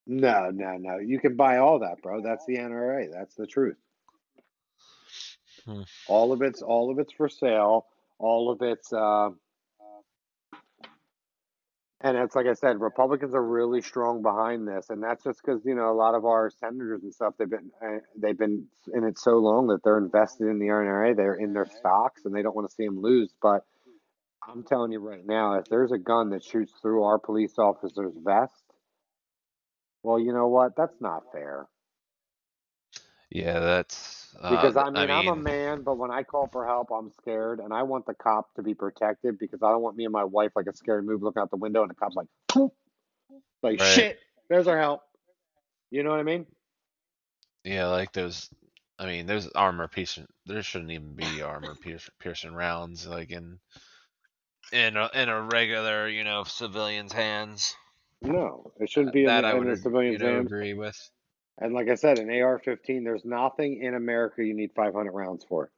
[0.07, 0.97] No, no, no.
[0.99, 2.21] You can buy all that, bro.
[2.21, 3.11] That's the NRA.
[3.11, 3.75] That's the truth.
[5.65, 5.81] Hmm.
[6.07, 7.85] All of it's all of it's for sale.
[8.17, 9.31] All of it's uh,
[11.99, 15.65] and it's like I said, Republicans are really strong behind this, and that's just because
[15.65, 19.03] you know a lot of our senators and stuff they've been uh, they've been in
[19.03, 21.13] it so long that they're invested in the NRA.
[21.13, 23.33] They're in their stocks, and they don't want to see them lose.
[23.41, 23.65] But
[24.47, 28.13] I'm telling you right now, if there's a gun that shoots through our police officer's
[28.23, 28.63] vest,
[30.03, 30.75] well, you know what?
[30.77, 31.65] That's not fair.
[33.29, 36.65] Yeah, that's Because Uh, I mean, I am a man, but when I call for
[36.65, 39.97] help, I'm scared, and I want the cop to be protected because I don't want
[39.97, 42.15] me and my wife like a scary movie looking out the window, and the cop's
[42.15, 42.73] like, Poop.
[43.61, 43.89] like Right.
[43.95, 44.19] shit.
[44.49, 45.01] There's our help.
[45.91, 46.45] You know what I mean?
[47.65, 48.49] Yeah, like those.
[48.99, 50.27] I mean, there's armor piercing.
[50.45, 51.75] There shouldn't even be armor
[52.19, 53.59] piercing rounds like in
[54.71, 57.75] in a, in a regular, you know, civilian's hands.
[58.21, 60.45] No, it shouldn't be in that the, I in would the civilian's you know, hands.
[60.47, 61.09] agree with.
[61.59, 65.71] And like I said, an AR-15, there's nothing in America you need 500 rounds for.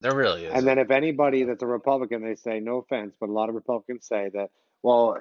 [0.00, 0.52] There really is.
[0.54, 3.54] And then if anybody that's a Republican, they say, no offense, but a lot of
[3.54, 4.50] Republicans say that,
[4.82, 5.16] well,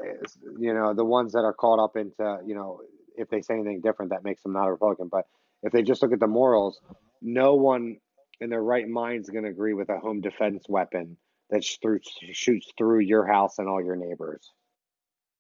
[0.60, 2.82] you know, the ones that are caught up into, you know,
[3.16, 5.08] if they say anything different, that makes them not a Republican.
[5.08, 5.26] But
[5.64, 6.82] if they just look at the morals,
[7.22, 7.98] no one
[8.42, 11.18] in their right mind is going to agree with a home defense weapon
[11.50, 12.00] that through,
[12.32, 14.52] shoots through your house and all your neighbors.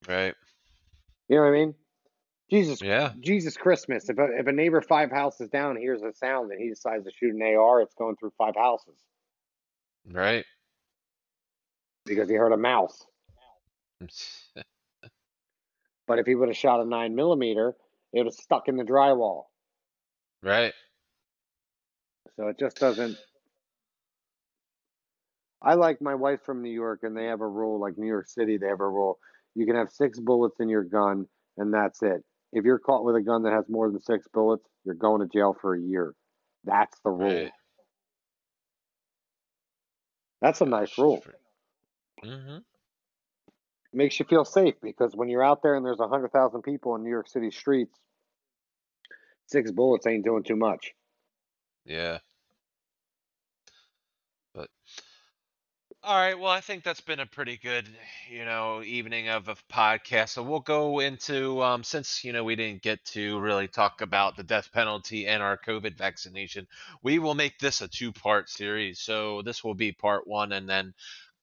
[0.07, 0.35] right?
[1.29, 1.75] You know what I mean?
[2.51, 3.13] Jesus, Yeah.
[3.19, 4.09] Jesus Christmas.
[4.09, 7.11] If a, if a neighbor five houses down hears a sound and he decides to
[7.11, 8.95] shoot an AR, it's going through five houses
[10.11, 10.45] Right.
[12.05, 13.05] because he heard a mouse.
[16.05, 17.75] But if he would have shot a nine millimeter,
[18.11, 19.43] it would have stuck in the drywall.
[20.41, 20.73] right.
[22.35, 23.15] So it just doesn't.
[25.63, 28.27] I like my wife from New York, and they have a rule like New York
[28.27, 28.57] City.
[28.57, 29.19] They have a rule:
[29.55, 32.23] you can have six bullets in your gun, and that's it.
[32.51, 35.27] If you're caught with a gun that has more than six bullets, you're going to
[35.27, 36.13] jail for a year.
[36.65, 37.43] That's the rule.
[37.43, 37.51] Right.
[40.41, 41.23] That's a nice rule.
[42.23, 42.57] Mm-hmm.
[43.93, 46.95] makes you feel safe because when you're out there and there's a hundred thousand people
[46.95, 47.97] in New York City streets,
[49.47, 50.93] six bullets ain't doing too much.
[51.85, 52.19] Yeah.
[56.05, 57.87] All right, well, I think that's been a pretty good,
[58.29, 60.29] you know, evening of a podcast.
[60.29, 64.35] So we'll go into um since, you know, we didn't get to really talk about
[64.35, 66.67] the death penalty and our COVID vaccination,
[67.03, 68.99] we will make this a two-part series.
[68.99, 70.93] So this will be part 1 and then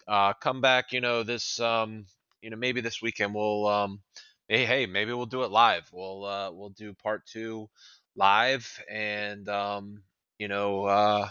[0.09, 2.07] uh come back, you know, this um
[2.43, 4.01] you know, maybe this weekend we'll um
[4.49, 5.89] hey, hey, maybe we'll do it live.
[5.93, 7.69] We'll uh we'll do part 2
[8.17, 10.03] live and um
[10.39, 11.29] you know, uh,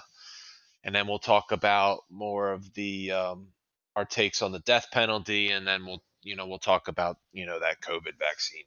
[0.83, 3.47] and then we'll talk about more of the um,
[3.95, 7.45] our takes on the death penalty, and then we'll you know we'll talk about you
[7.45, 8.63] know that COVID vaccine.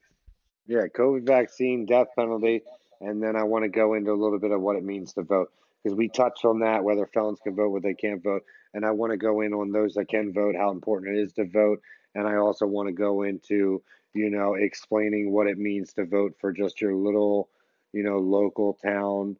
[0.66, 2.62] Yeah, COVID vaccine, death penalty,
[3.00, 5.22] and then I want to go into a little bit of what it means to
[5.22, 5.50] vote
[5.82, 8.44] because we touched on that whether felons can vote, whether they can't vote,
[8.74, 11.32] and I want to go in on those that can vote, how important it is
[11.34, 11.80] to vote,
[12.14, 13.82] and I also want to go into
[14.14, 17.48] you know explaining what it means to vote for just your little
[17.92, 19.36] you know local town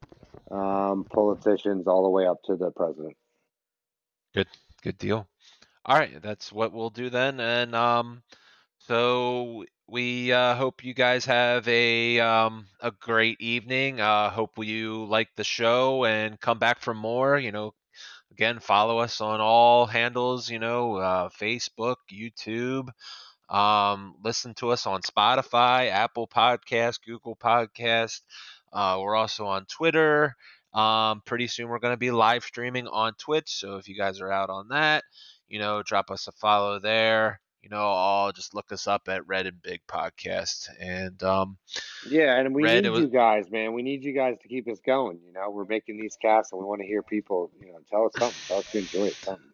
[0.50, 3.16] um, politicians all the way up to the president.
[4.34, 4.48] Good,
[4.82, 5.28] good deal.
[5.84, 8.22] All right, that's what we'll do then, and um,
[8.78, 14.00] so we uh, hope you guys have a um, a great evening.
[14.00, 17.38] Uh, hope you like the show and come back for more.
[17.38, 17.74] You know,
[18.30, 20.48] again, follow us on all handles.
[20.48, 22.88] You know, uh, Facebook, YouTube.
[23.53, 28.22] Um, listen to us on Spotify, Apple Podcast, Google Podcast.
[28.72, 30.34] Uh, we're also on Twitter.
[30.72, 33.50] Um, pretty soon we're going to be live streaming on Twitch.
[33.61, 35.05] So if you guys are out on that,
[35.48, 37.40] you know, drop us a follow there.
[37.62, 40.68] You know, all just look us up at Red and Big Podcast.
[40.80, 41.59] And um,
[42.09, 43.74] Yeah, and we Red, need was- you guys, man.
[43.74, 45.20] We need you guys to keep us going.
[45.26, 47.53] You know, we're making these casts, and we want to hear people.
[47.61, 48.38] You know, tell us something.
[48.48, 49.14] Tell us you enjoy it.
[49.14, 49.44] Something.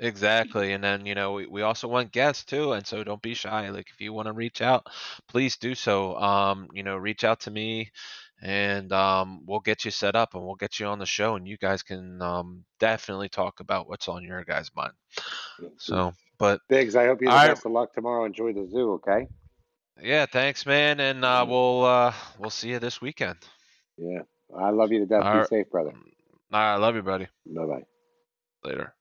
[0.00, 0.72] Exactly.
[0.72, 2.72] And then, you know, we, we also want guests too.
[2.72, 3.68] And so don't be shy.
[3.70, 4.86] Like if you want to reach out,
[5.28, 6.16] please do so.
[6.16, 7.90] Um, you know, reach out to me
[8.40, 11.48] and um we'll get you set up and we'll get you on the show and
[11.48, 14.92] you guys can um definitely talk about what's on your guys' mind.
[15.76, 18.24] So but Biggs, I hope you have the best of luck tomorrow.
[18.24, 19.26] Enjoy the zoo, okay?
[20.00, 23.38] yeah, thanks man and uh we'll uh we'll see you this weekend.
[23.96, 24.22] Yeah.
[24.56, 25.24] I love you to death.
[25.24, 25.48] All Be right.
[25.48, 25.90] safe, brother.
[25.90, 27.26] All right, I love you, buddy.
[27.46, 27.82] Bye bye.
[28.64, 28.94] Later.